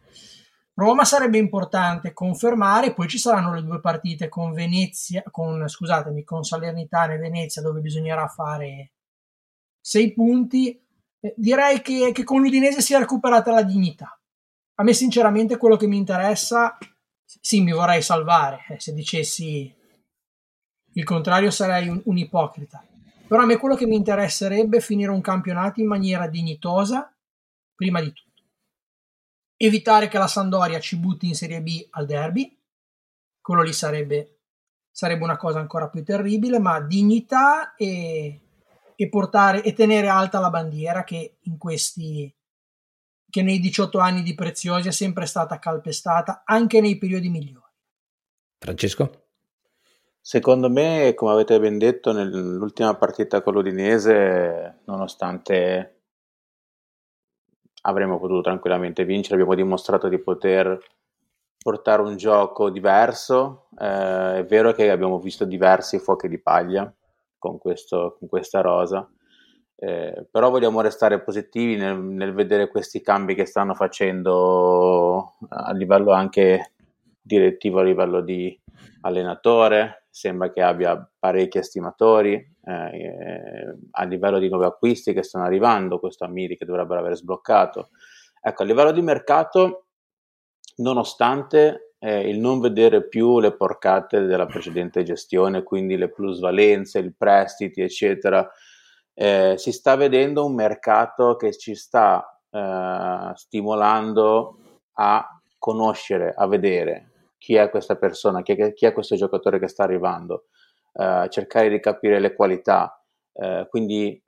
[0.78, 6.44] Roma sarebbe importante confermare, poi ci saranno le due partite con Venezia, con, scusatemi, con
[6.44, 8.92] Salernitana e Venezia dove bisognerà fare
[9.80, 10.78] sei punti.
[11.18, 14.20] Eh, direi che, che con l'Udinese si è recuperata la dignità.
[14.74, 16.76] A me sinceramente quello che mi interessa,
[17.24, 19.74] sì, mi vorrei salvare, eh, se dicessi
[20.92, 22.84] il contrario sarei un, un ipocrita.
[23.26, 27.10] Però a me quello che mi interesserebbe è finire un campionato in maniera dignitosa,
[27.74, 28.25] prima di tutto
[29.56, 32.56] evitare che la Sandoria ci butti in Serie B al derby,
[33.40, 34.38] quello lì sarebbe,
[34.90, 38.40] sarebbe una cosa ancora più terribile, ma dignità e,
[38.94, 42.32] e, portare, e tenere alta la bandiera che in questi
[43.28, 47.70] che nei 18 anni di Preziosi è sempre stata calpestata anche nei periodi migliori.
[48.58, 49.24] Francesco?
[50.20, 55.95] Secondo me, come avete ben detto, nell'ultima partita con l'Udinese, nonostante
[57.86, 60.78] avremmo potuto tranquillamente vincere, abbiamo dimostrato di poter
[61.58, 66.92] portare un gioco diverso, eh, è vero che abbiamo visto diversi fuochi di paglia
[67.38, 69.08] con, questo, con questa rosa,
[69.76, 76.12] eh, però vogliamo restare positivi nel, nel, vedere questi cambi che stanno facendo a livello
[76.12, 76.72] anche
[77.20, 78.58] direttivo, a livello di
[79.02, 82.32] allenatore, sembra che abbia parecchi estimatori,
[82.64, 87.90] eh, a livello di nuovi acquisti che stanno arrivando, questo Amiri che dovrebbero aver sbloccato.
[88.40, 89.88] Ecco, a livello di mercato,
[90.76, 97.12] nonostante eh, il non vedere più le porcate della precedente gestione, quindi le plusvalenze, i
[97.12, 98.50] prestiti, eccetera,
[99.12, 104.60] eh, si sta vedendo un mercato che ci sta eh, stimolando
[104.94, 109.68] a conoscere, a vedere chi è questa persona, chi è, chi è questo giocatore che
[109.68, 110.46] sta arrivando,
[110.94, 113.00] eh, cercare di capire le qualità.
[113.32, 114.20] Eh, quindi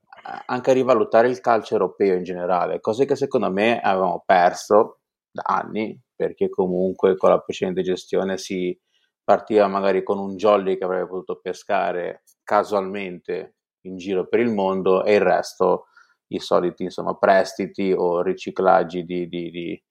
[0.46, 5.00] anche a rivalutare il calcio europeo in generale, cose che secondo me avevamo perso
[5.30, 8.78] da anni, perché comunque con la precedente gestione si
[9.22, 15.04] partiva magari con un jolly che avrebbe potuto pescare casualmente in giro per il mondo
[15.04, 15.86] e il resto
[16.28, 19.82] i soliti insomma, prestiti o riciclaggi di, di, di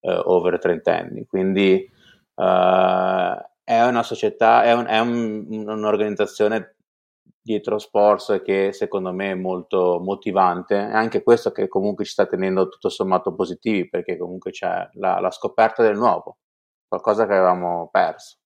[0.00, 1.24] uh, over trentenni.
[1.26, 1.88] Quindi
[2.36, 6.76] uh, è una società, è, un, è un, un'organizzazione
[7.46, 12.26] dietro Sports che secondo me è molto motivante e anche questo che comunque ci sta
[12.26, 16.38] tenendo tutto sommato positivi perché comunque c'è la, la scoperta del nuovo,
[16.88, 18.38] qualcosa che avevamo perso.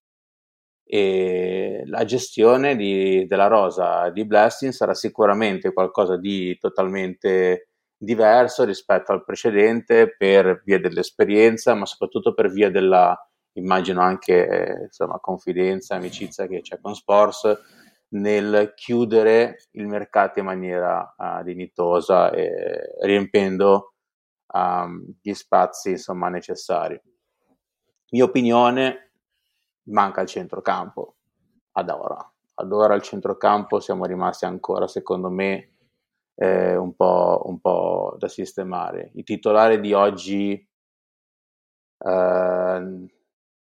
[0.84, 9.12] E la gestione di, della rosa di Blessing sarà sicuramente qualcosa di totalmente diverso rispetto
[9.12, 13.16] al precedente per via dell'esperienza, ma soprattutto per via della,
[13.54, 17.58] immagino anche eh, insomma, confidenza, amicizia che c'è con Sports
[18.12, 23.94] nel chiudere il mercato in maniera uh, dignitosa e riempendo
[24.52, 27.00] um, gli spazi insomma, necessari.
[28.10, 29.12] Mia opinione,
[29.84, 31.16] manca il centrocampo
[31.72, 32.32] ad ora.
[32.54, 35.76] Ad ora al centrocampo siamo rimasti ancora, secondo me,
[36.34, 39.10] eh, un, po', un, po', da sistemare.
[39.14, 40.68] I titolari di oggi
[41.98, 43.08] eh,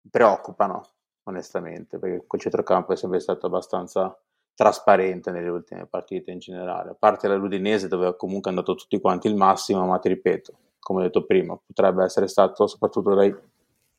[0.10, 0.82] preoccupano
[1.24, 4.18] onestamente, perché quel centrocampo è sempre stato abbastanza
[4.56, 9.00] trasparente nelle ultime partite in generale, a parte la Ludinese dove comunque è andato tutti
[9.00, 13.36] quanti il massimo, ma ti ripeto, come ho detto prima, potrebbe essere stato soprattutto dai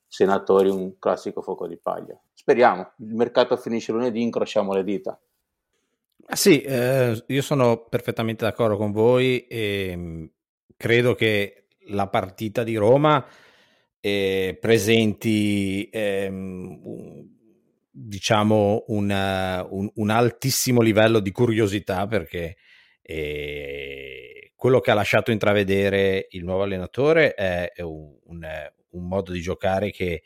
[0.07, 2.17] senatori un classico fuoco di paglia.
[2.33, 5.19] Speriamo, il mercato finisce lunedì, incrociamo le dita.
[6.27, 10.25] Ah, sì, eh, io sono perfettamente d'accordo con voi e mm,
[10.77, 13.25] credo che la partita di Roma
[14.07, 17.27] eh, presenti ehm,
[17.91, 22.57] diciamo un, un, un, altissimo livello di curiosità perché
[23.01, 29.41] eh, quello che ha lasciato intravedere il nuovo allenatore è, è un, un, modo di
[29.41, 30.23] giocare che,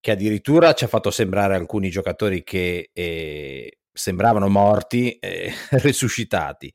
[0.00, 6.74] che, addirittura ci ha fatto sembrare alcuni giocatori che eh, sembravano morti eh, resuscitati.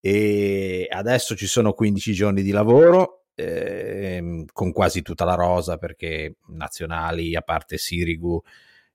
[0.00, 6.36] E adesso ci sono 15 giorni di lavoro eh, con quasi tutta la rosa perché
[6.48, 8.42] nazionali, a parte Sirigu,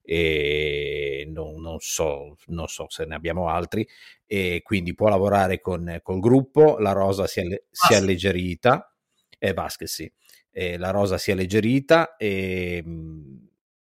[0.02, 3.86] e non, non, so, non so se ne abbiamo altri,
[4.24, 8.94] e quindi può lavorare con, col gruppo, la rosa si è, si è alleggerita,
[9.38, 10.12] e eh, Vasquez sì,
[10.50, 12.82] e la rosa si è alleggerita e,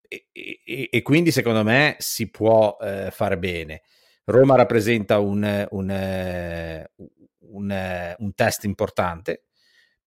[0.07, 0.27] e,
[0.63, 3.83] e, e, quindi secondo me si può eh, fare bene.
[4.25, 6.85] Roma rappresenta un, un,
[7.39, 9.45] un, un test importante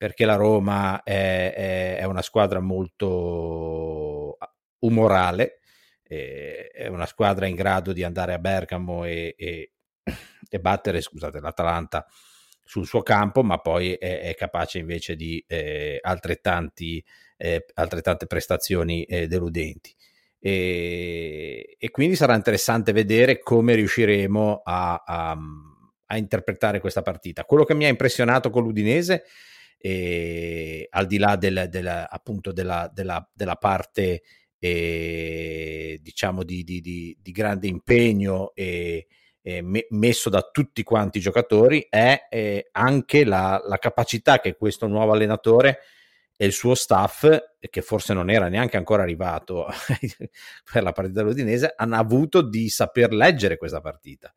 [0.05, 4.37] perché la Roma è, è, è una squadra molto
[4.81, 5.61] umorale,
[6.03, 9.73] è una squadra in grado di andare a Bergamo e, e,
[10.51, 12.07] e battere scusate, l'Atalanta
[12.63, 17.03] sul suo campo, ma poi è, è capace invece di eh, altrettanti,
[17.39, 19.95] eh, altrettante prestazioni eh, deludenti.
[20.39, 25.39] E, e, quindi sarà interessante vedere come riusciremo a, a,
[26.05, 27.47] a, interpretare questa partita.
[27.47, 29.25] Quello che mi ha impressionato con l'Udinese
[29.87, 34.23] eh, al di là del, del, appunto della, della, della parte
[34.59, 39.07] eh, diciamo di, di, di, di, grande impegno e,
[39.43, 44.57] e me, messo da tutti quanti i giocatori è eh, anche la, la, capacità che
[44.57, 45.81] questo nuovo allenatore
[46.35, 47.29] e il suo staff,
[47.61, 49.67] che forse non era neanche ancora arrivato
[50.73, 54.35] per la partita dell'Udinese, hanno avuto di saper leggere questa partita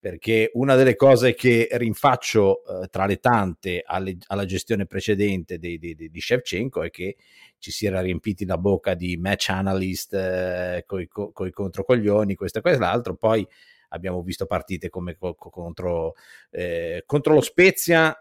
[0.00, 5.78] perché una delle cose che rinfaccio eh, tra le tante alle, alla gestione precedente di,
[5.78, 7.18] di, di, Shevchenko è che
[7.58, 12.62] ci si era riempiti la bocca di match analyst eh, con i controcoglioni, questo e
[12.62, 13.46] quest'altro, poi
[13.88, 16.14] abbiamo visto partite come co- contro,
[16.50, 18.16] eh, contro lo Spezia,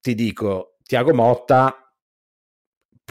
[0.00, 1.92] ti dico, Tiago Motta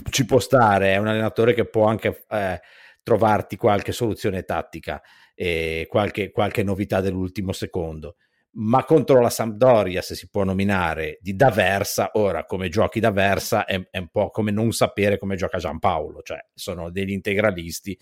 [0.09, 2.59] ci può stare, è un allenatore che può anche eh,
[3.03, 5.01] trovarti qualche soluzione tattica
[5.35, 8.15] e qualche, qualche novità dell'ultimo secondo.
[8.55, 13.87] Ma contro la Sampdoria, se si può nominare, di D'Aversa, ora come giochi D'Aversa è,
[13.89, 17.97] è un po' come non sapere come gioca Giampaolo, cioè sono degli integralisti,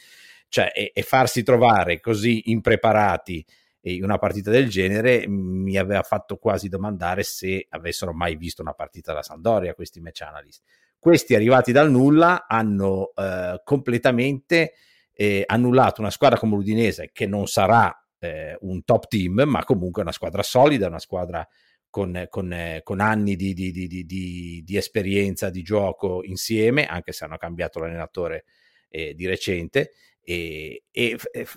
[0.50, 3.46] cioè, e, e farsi trovare così impreparati
[3.84, 8.74] in una partita del genere mi aveva fatto quasi domandare se avessero mai visto una
[8.74, 10.64] partita da Sampdoria questi match analyst.
[11.00, 14.74] Questi arrivati dal nulla hanno eh, completamente
[15.22, 20.02] eh, annullato una squadra come l'Udinese che non sarà eh, un top team, ma comunque
[20.02, 21.48] una squadra solida, una squadra
[21.92, 27.26] con, con, eh, con anni di, di, di, di, esperienza di gioco insieme, anche se
[27.26, 28.46] hanno cambiato l'allenatore
[28.90, 29.92] eh, di recente.
[30.24, 31.48] E, e, e,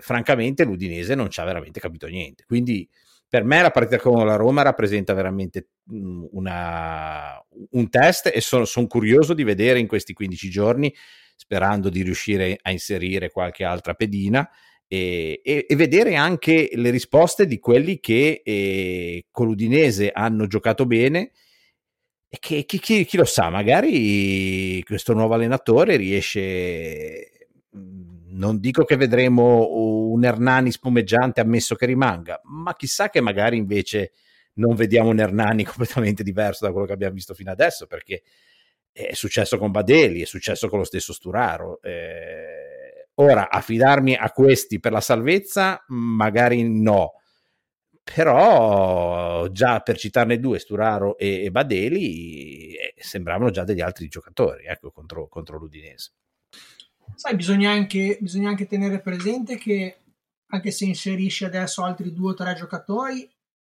[0.00, 2.44] francamente l'Udinese non ci ha veramente capito niente.
[2.44, 2.86] Quindi
[3.34, 7.36] per me la partita con la Roma rappresenta veramente mm, una,
[7.70, 10.94] un test e sono, sono curioso di vedere in questi 15 giorni,
[11.34, 14.48] sperando di riuscire a inserire qualche altra pedina,
[14.86, 20.86] e, e, e, vedere anche le risposte di quelli che eh, con l'Udinese hanno giocato
[20.86, 21.32] bene
[22.28, 28.03] e che chi, chi, chi, lo sa, magari questo nuovo allenatore riesce, mm,
[28.34, 29.68] non dico che vedremo
[30.10, 34.12] un Hernani spumeggiante ammesso che rimanga, ma chissà che magari invece
[34.54, 38.22] non vediamo un Hernani completamente diverso da quello che abbiamo visto fino adesso, perché
[38.92, 41.80] è successo con Badeli, è successo con lo stesso Sturaro.
[41.82, 42.64] Eh,
[43.16, 47.20] Ora, affidarmi a questi per la salvezza, magari no.
[48.02, 54.66] Però già per citarne due, Sturaro e, e Badeli, eh, sembravano già degli altri giocatori
[54.66, 56.12] ecco, contro, contro l'Udinese.
[57.14, 59.98] Sai, bisogna anche, bisogna anche tenere presente che
[60.46, 63.28] anche se inserisci adesso altri due o tre giocatori,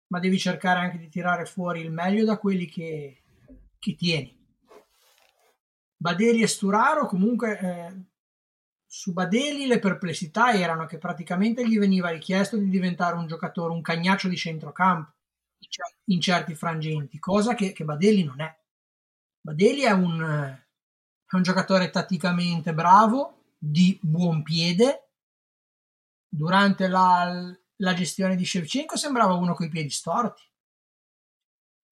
[0.09, 3.22] ma devi cercare anche di tirare fuori il meglio da quelli che,
[3.79, 4.37] che tieni.
[5.97, 7.93] Badeli e Sturaro comunque eh,
[8.85, 13.83] su Badeli le perplessità erano che praticamente gli veniva richiesto di diventare un giocatore, un
[13.83, 15.12] cagnaccio di centrocampo
[16.07, 18.55] in certi frangenti, cosa che, che Badeli non è.
[19.41, 20.63] Badeli è un,
[21.35, 25.09] è un giocatore tatticamente bravo, di buon piede.
[26.28, 30.43] Durante la, la gestione di Shevchenko sembrava uno coi piedi storti.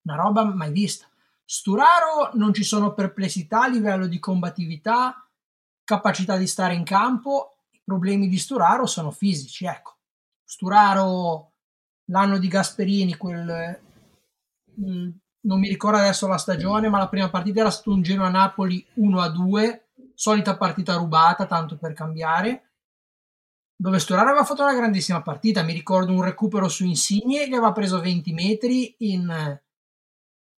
[0.03, 1.07] Una roba mai vista.
[1.45, 5.28] Sturaro non ci sono perplessità a livello di combattività,
[5.84, 9.66] capacità di stare in campo, i problemi di Sturaro sono fisici.
[9.66, 9.97] Ecco,
[10.45, 11.53] Sturaro
[12.07, 13.80] l'anno di Gasperini, quel,
[14.80, 15.11] mm,
[15.43, 18.84] non mi ricordo adesso la stagione, ma la prima partita era stato un Genoa Napoli
[18.95, 22.70] 1 a 2, solita partita rubata, tanto per cambiare.
[23.74, 25.62] Dove Sturaro aveva fatto una grandissima partita.
[25.62, 29.61] Mi ricordo un recupero su Insigne che aveva preso 20 metri in,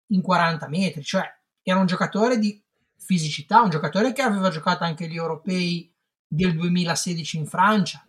[0.07, 1.23] in 40 metri, cioè
[1.61, 2.61] era un giocatore di
[2.97, 5.89] fisicità, un giocatore che aveva giocato anche gli europei
[6.27, 8.05] del 2016 in Francia,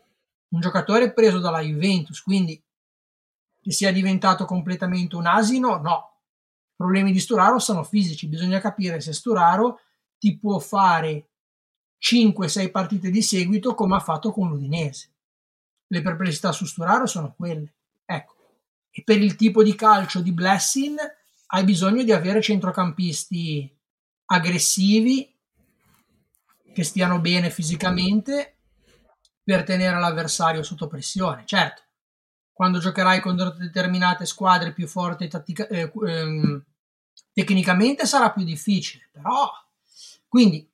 [0.49, 2.61] un giocatore preso dalla Juventus, quindi
[3.61, 6.14] che sia diventato completamente un asino, no.
[6.77, 9.81] Problemi di Sturaro sono fisici, bisogna capire se Sturaro
[10.19, 11.29] ti può fare
[12.01, 15.11] 5-6 partite di seguito come ha fatto con l'Udinese.
[15.87, 17.73] Le perplessità su Sturaro sono quelle.
[18.05, 18.35] Ecco.
[18.91, 20.99] E per il tipo di calcio di Blessing
[21.47, 23.73] hai bisogno di avere centrocampisti
[24.27, 25.33] aggressivi,
[26.75, 28.57] che stiano bene fisicamente
[29.43, 31.45] per tenere l'avversario sotto pressione.
[31.47, 31.84] Certo,
[32.55, 36.65] quando giocherai contro determinate squadre più forti tattica, eh, ehm,
[37.33, 39.51] tecnicamente sarà più difficile, però
[40.29, 40.67] quindi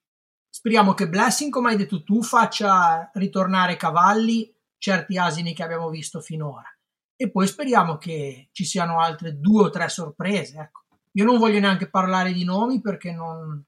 [0.48, 6.20] speriamo che Blessing, come hai detto tu, faccia ritornare cavalli certi asini che abbiamo visto
[6.20, 6.66] finora.
[7.16, 10.58] E poi speriamo che ci siano altre due o tre sorprese.
[10.58, 10.84] Ecco.
[11.12, 13.62] Io non voglio neanche parlare di nomi perché non,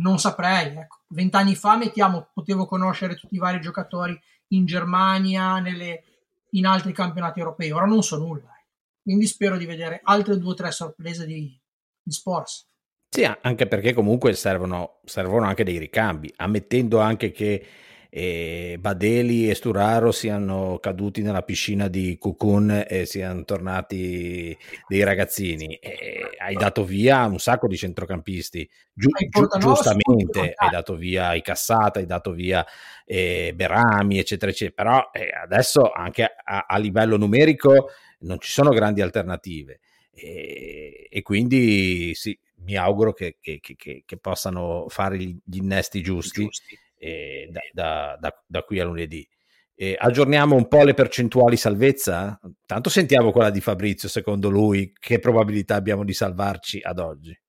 [0.00, 0.76] non saprei.
[0.76, 0.98] Ecco.
[1.08, 4.18] Vent'anni fa, mettiamo, potevo conoscere tutti i vari giocatori
[4.48, 6.04] in Germania, nelle,
[6.50, 7.70] in altri campionati europei.
[7.70, 8.48] Ora non so nulla.
[8.58, 8.66] Eh.
[9.02, 11.58] Quindi spero di vedere altre due o tre sorprese di,
[12.02, 12.66] di Sports.
[13.10, 17.66] Sì, anche perché comunque servono, servono anche dei ricambi, ammettendo anche che
[18.10, 24.56] e Badeli e Sturaro siano caduti nella piscina di Cucun e siano tornati
[24.86, 25.74] dei ragazzini.
[25.74, 31.42] E hai dato via un sacco di centrocampisti, Giu, giu, giustamente hai dato via i
[31.42, 32.64] Cassata, hai dato via
[33.04, 34.82] eh, Berami, eccetera, eccetera.
[34.82, 37.90] Però eh, adesso anche a, a, livello numerico
[38.20, 39.80] non ci sono grandi alternative.
[40.10, 46.44] E, e quindi sì, mi auguro che, che, che, che possano fare gli innesti giusti.
[46.44, 49.26] giusti eh, da, da, da, qui a lunedì.
[49.74, 52.38] Eh, aggiorniamo un po' le percentuali salvezza?
[52.66, 57.40] Tanto sentiamo quella di Fabrizio, secondo lui, che probabilità abbiamo di salvarci ad oggi?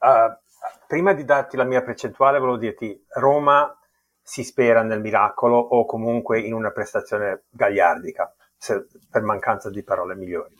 [0.00, 0.36] Uh,
[0.86, 3.74] prima di darti la mia percentuale, volevo dirti, Roma
[4.20, 10.14] si spera nel miracolo o comunque in una prestazione gagliardica, se, per mancanza di parole
[10.14, 10.54] migliori.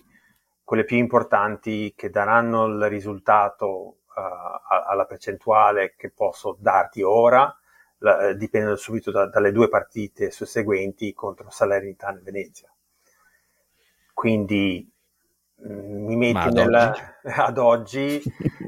[0.65, 7.55] Quelle più importanti che daranno il risultato uh, alla percentuale che posso darti ora
[7.99, 12.73] la, eh, dipendono subito da, dalle due partite susseguenti contro Salernitana e Venezia.
[14.13, 14.91] Quindi
[15.67, 17.03] mm, mi metti ad, nella, oggi.
[17.41, 18.23] ad oggi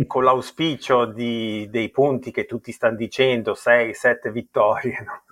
[0.07, 5.22] con l'auspicio di, dei punti che tutti stanno dicendo, 6-7 vittorie, no?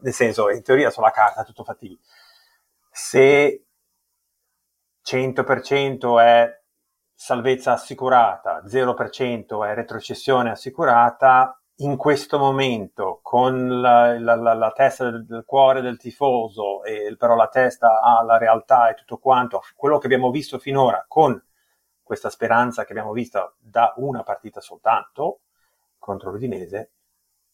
[0.00, 2.00] nel senso in teoria sulla carta tutto fattibile.
[2.90, 3.64] Se
[5.04, 6.60] 100% è
[7.14, 15.10] salvezza assicurata, 0% è retrocessione assicurata, in questo momento con la, la, la, la testa
[15.10, 19.62] del, del, cuore del tifoso, e però la testa ha la realtà e tutto quanto,
[19.74, 21.40] quello che abbiamo visto finora con
[22.02, 25.40] questa speranza che abbiamo visto da una partita soltanto
[25.98, 26.92] contro l'Udinese,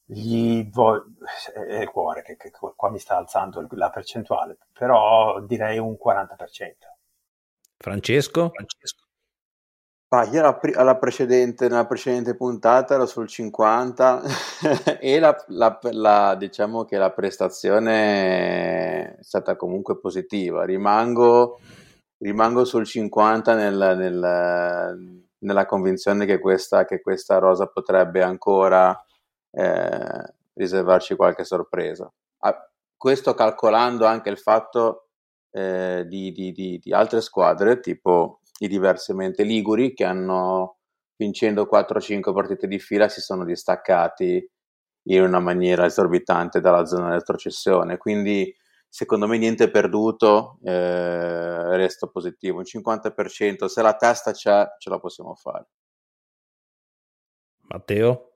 [0.05, 1.07] gli vo-
[1.55, 6.37] è il cuore che, che, qua mi sta alzando la percentuale, però direi un 40%.
[7.79, 8.51] Francesco?
[8.51, 9.02] Francesco.
[10.15, 14.23] Ah, io alla, alla precedente, nella precedente puntata ero sul 50
[15.01, 20.67] e la, la, la, diciamo che la prestazione è stata comunque positiva.
[20.67, 21.61] Rimango,
[22.19, 28.95] rimango sul 50 nel, nel, nella convinzione che questa, che questa, rosa potrebbe ancora
[29.51, 32.13] eh, riservarci qualche sorpresa.
[32.41, 35.07] Ah, questo calcolando anche il fatto
[35.53, 40.79] eh, di, di, di, di altre squadre tipo i diversamente liguri che hanno
[41.17, 44.49] vincendo 4-5 partite di fila si sono distaccati
[45.07, 47.97] in una maniera esorbitante dalla zona di retrocessione.
[47.97, 48.55] Quindi
[48.89, 52.59] secondo me niente perduto eh, resto positivo.
[52.59, 55.67] Un 50% se la testa c'è ce la possiamo fare.
[57.63, 58.29] Matteo?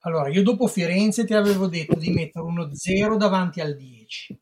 [0.00, 4.40] Allora io dopo Firenze ti avevo detto di mettere uno 0 davanti al 10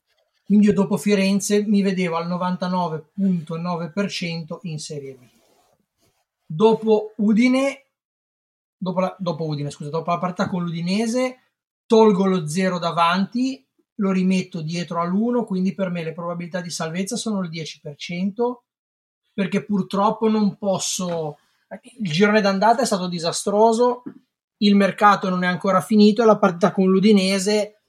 [0.50, 5.20] quindi io dopo Firenze mi vedevo al 99.9% in Serie B.
[6.44, 7.84] Dopo Udine,
[8.76, 11.52] dopo, la, dopo Udine, scusa, dopo la partita con l'Udinese,
[11.86, 17.14] tolgo lo 0 davanti, lo rimetto dietro all'1, quindi per me le probabilità di salvezza
[17.14, 18.54] sono il 10%,
[19.32, 21.38] perché purtroppo non posso...
[22.00, 24.02] Il girone d'andata è stato disastroso,
[24.56, 27.79] il mercato non è ancora finito e la partita con l'Udinese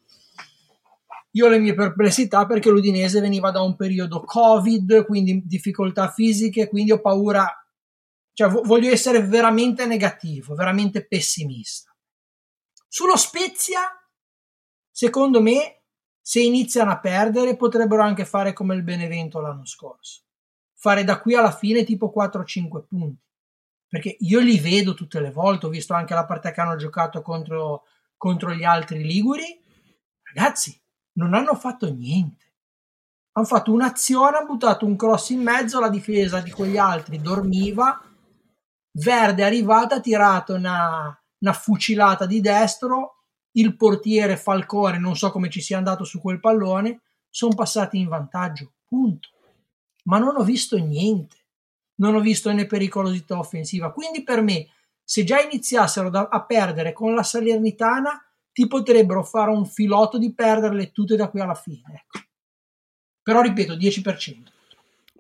[1.32, 6.67] io ho le mie perplessità perché l'Udinese veniva da un periodo Covid, quindi difficoltà fisiche,
[6.67, 7.47] quindi ho paura,
[8.34, 11.95] cioè voglio essere veramente negativo, veramente pessimista.
[12.88, 13.82] Sullo Spezia,
[14.91, 15.84] secondo me,
[16.19, 20.23] se iniziano a perdere, potrebbero anche fare come il Benevento l'anno scorso.
[20.73, 23.23] Fare da qui alla fine tipo 4-5 punti.
[23.88, 27.21] Perché io li vedo tutte le volte, ho visto anche la partita che hanno giocato
[27.21, 27.84] contro,
[28.17, 29.59] contro gli altri Liguri.
[30.23, 30.79] Ragazzi,
[31.14, 32.45] non hanno fatto niente.
[33.34, 38.01] Hanno fatto un'azione, hanno buttato un cross in mezzo, la difesa di quegli altri dormiva,
[38.93, 45.32] Verde è arrivata, ha tirato una, una fucilata di destro, il portiere Falcore, non so
[45.32, 49.30] come ci sia andato su quel pallone, sono passati in vantaggio, punto.
[50.03, 51.38] Ma non ho visto niente,
[51.95, 53.91] non ho visto né pericolosità offensiva.
[53.91, 54.68] Quindi per me,
[55.03, 58.22] se già iniziassero da, a perdere con la Salernitana,
[58.52, 61.82] ti potrebbero fare un filotto di perderle tutte da qui alla fine.
[61.93, 62.20] Ecco.
[63.22, 64.43] Però ripeto, 10%.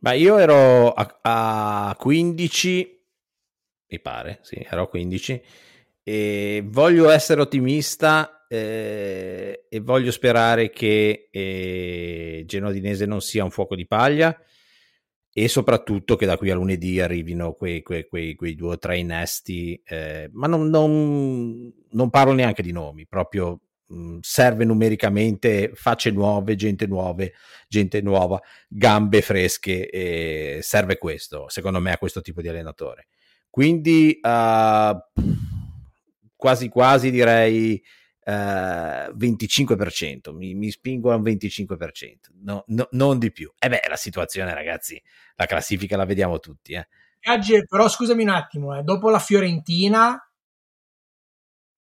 [0.01, 3.03] Ma io ero a, a 15,
[3.87, 5.43] mi pare, sì, ero a 15,
[6.03, 13.75] e voglio essere ottimista eh, e voglio sperare che eh, Dinese non sia un fuoco
[13.75, 14.35] di paglia
[15.33, 18.97] e soprattutto che da qui a lunedì arrivino quei, quei, quei, quei due o tre
[18.97, 25.71] innesti, eh, ma non, non, non, parlo neanche di nomi, proprio mh, mm, serve numericamente
[25.73, 27.33] facce nuove, gente nuove,
[27.67, 33.07] gente nuova, gambe fresche, eh, serve questo, secondo me, a questo tipo di allenatore.
[33.49, 35.21] Quindi uh,
[36.35, 37.81] quasi quasi direi
[38.23, 41.75] Uh, 25%, mi, mi, spingo a un 25%,
[42.43, 43.51] no, no, non di più.
[43.57, 45.01] E eh beh, la situazione, ragazzi,
[45.35, 46.73] la classifica la vediamo tutti.
[46.73, 46.87] Eh.
[47.19, 50.30] Gagge, però scusami un attimo, eh, dopo la Fiorentina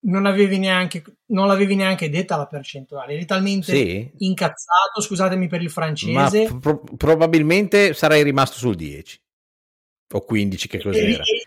[0.06, 4.10] non avevi neanche, non l'avevi neanche detta la percentuale, eri talmente sì.
[4.18, 6.48] incazzato, scusatemi per il francese.
[6.50, 9.20] Ma pro- probabilmente sarei rimasto sul 10
[10.14, 11.06] o 15, che cos'era.
[11.06, 11.46] Eri,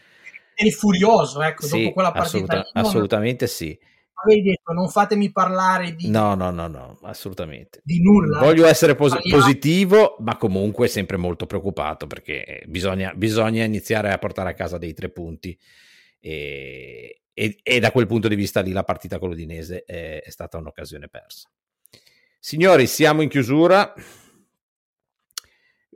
[0.56, 2.60] eri furioso, ecco, sì, dopo quella partita.
[2.60, 3.77] Assoluta, assolutamente sì
[4.23, 6.10] avevi detto non fatemi parlare di...
[6.10, 7.81] No, no, no, no, assolutamente.
[7.84, 8.40] Di nulla.
[8.40, 14.49] Voglio essere pos- positivo, ma comunque sempre molto preoccupato perché bisogna, bisogna, iniziare a portare
[14.49, 15.57] a casa dei tre punti
[16.19, 20.30] e, e, e, da quel punto di vista lì la partita con l'Udinese è, è
[20.30, 21.49] stata un'occasione persa.
[22.38, 23.94] Signori, siamo in chiusura.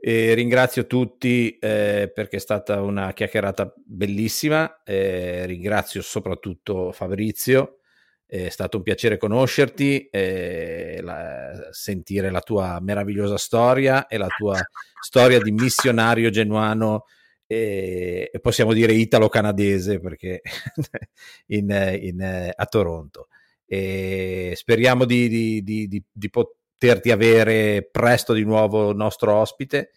[0.06, 4.82] E ringrazio tutti eh, perché è stata una chiacchierata bellissima.
[4.84, 7.80] Eh, ringrazio soprattutto Fabrizio
[8.26, 14.58] è stato un piacere conoscerti, eh, la, sentire la tua meravigliosa storia e la tua
[14.98, 17.04] storia di missionario genuano
[17.46, 20.40] e, e possiamo dire italo-canadese perché
[21.48, 23.28] in, in, a Toronto.
[23.66, 29.90] E speriamo di, di, di, di, poterti avere presto di nuovo nostro ospite.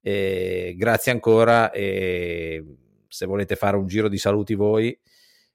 [0.00, 2.64] E grazie ancora e
[3.08, 4.96] se volete fare un giro di saluti voi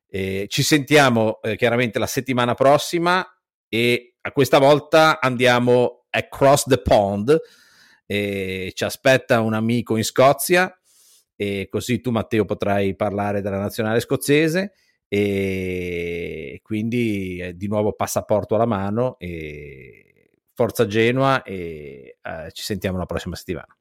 [0.07, 3.25] Eh, ci sentiamo eh, chiaramente la settimana prossima
[3.67, 7.35] e a questa volta andiamo across the pond.
[8.05, 10.71] Eh, ci aspetta un amico in Scozia
[11.35, 14.73] e così tu Matteo potrai parlare della nazionale scozzese
[15.07, 22.97] e quindi eh, di nuovo passaporto alla mano e forza Genoa e eh, ci sentiamo
[22.97, 23.77] la prossima settimana.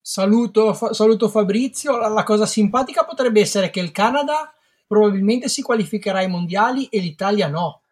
[0.00, 1.96] Saluto, fa- saluto Fabrizio.
[1.96, 4.54] La, la, cosa simpatica potrebbe essere che il Canada
[4.86, 7.82] probabilmente si qualificherà ai mondiali e l'Italia no.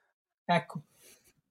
[0.44, 0.82] Ecco.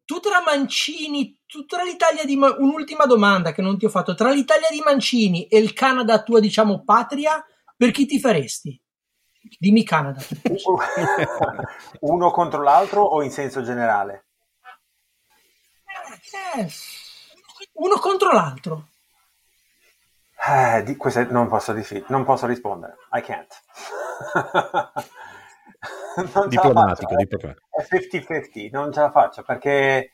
[0.05, 1.35] Tu tra Mancini,
[1.67, 5.47] tra l'Italia di Ma- un'ultima domanda che non ti ho fatto, tra l'Italia di Mancini
[5.47, 7.43] e il Canada tua diciamo patria,
[7.75, 8.79] per chi ti faresti?
[9.59, 10.21] Dimmi Canada.
[12.01, 14.27] Uno contro l'altro o in senso generale?
[16.55, 16.67] Eh,
[17.73, 18.87] uno contro l'altro.
[20.47, 21.75] Eh, di, questo non posso,
[22.07, 22.97] non posso rispondere.
[23.11, 23.61] I can't.
[26.47, 27.61] diplomatico, diplomatico.
[27.69, 30.11] È 50-50, non ce la faccio perché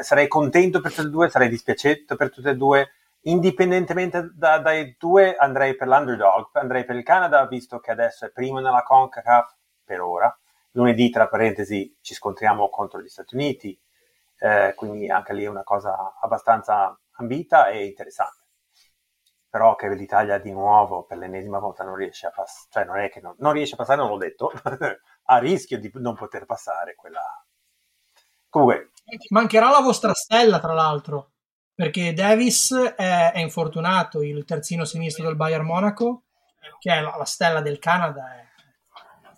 [0.00, 2.92] sarei contento per tutte e due, sarei dispiaciuto per tutte e due.
[3.22, 8.30] Indipendentemente da, dai due, andrei per l'underdog, andrei per il Canada, visto che adesso è
[8.30, 10.36] primo nella CONCACAF per ora.
[10.72, 13.78] Lunedì, tra parentesi, ci scontriamo contro gli Stati Uniti,
[14.38, 18.38] eh, quindi anche lì è una cosa abbastanza ambita e interessante
[19.50, 23.08] però che l'Italia di nuovo per l'ennesima volta non riesce a passare, cioè non è
[23.08, 24.52] che non, non, riesce a passare, non l'ho detto,
[25.24, 27.22] a rischio di non poter passare quella...
[28.48, 28.90] Comunque...
[29.30, 31.32] Mancherà la vostra stella, tra l'altro,
[31.74, 36.24] perché Davis è, è infortunato, il terzino sinistro del Bayern Monaco,
[36.78, 38.34] che è la, la stella del Canada.
[38.34, 38.44] È...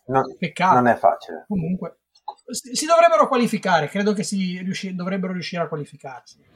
[0.07, 0.75] Non, Peccato.
[0.75, 1.45] Non è facile.
[1.47, 2.01] Comunque,
[2.51, 6.49] si dovrebbero qualificare, credo che si riusci- dovrebbero riuscire a qualificarsi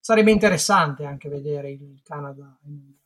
[0.00, 2.58] sarebbe interessante anche vedere il Canada.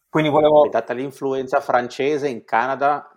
[0.08, 0.68] Quindi volevo...
[0.70, 3.12] Data l'influenza francese in Canada,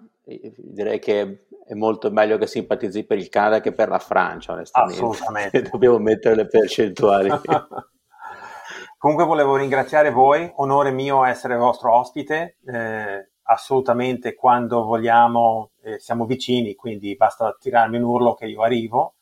[0.57, 5.01] direi che è molto meglio che simpatizzi per il Canada che per la Francia, onestamente.
[5.01, 5.61] Assolutamente.
[5.69, 7.29] Dobbiamo mettere le percentuali.
[8.97, 16.25] Comunque volevo ringraziare voi, onore mio essere vostro ospite, eh, assolutamente quando vogliamo eh, siamo
[16.25, 19.17] vicini, quindi basta tirarmi un urlo che io arrivo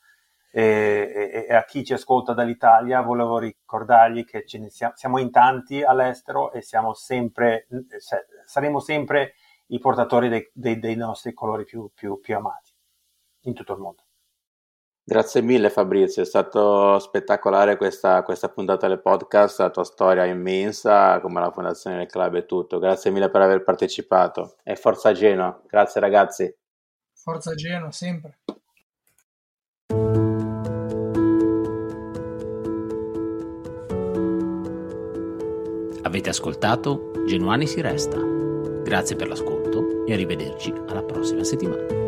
[0.57, 6.53] e, e, a chi ci ascolta dall'Italia volevo ricordargli che siamo, siamo, in tanti all'estero
[6.53, 7.67] e siamo sempre,
[8.45, 9.33] saremo sempre
[9.67, 12.71] i portatori dei, dei, dei nostri colori più, più, più amati
[13.41, 14.03] in tutto il mondo.
[15.07, 21.19] Grazie mille Fabrizio, è stato spettacolare questa, questa, puntata del podcast, la tua storia immensa,
[21.19, 22.79] come la fondazione del club e tutto.
[22.79, 26.55] Grazie mille per aver partecipato e forza Genoa, grazie ragazzi.
[27.13, 28.39] Forza Genoa, sempre.
[36.01, 38.34] Avete ascoltato Genuani si resta.
[38.85, 42.04] Grazie per l'ascolto e arrivederci alla prossima settimana.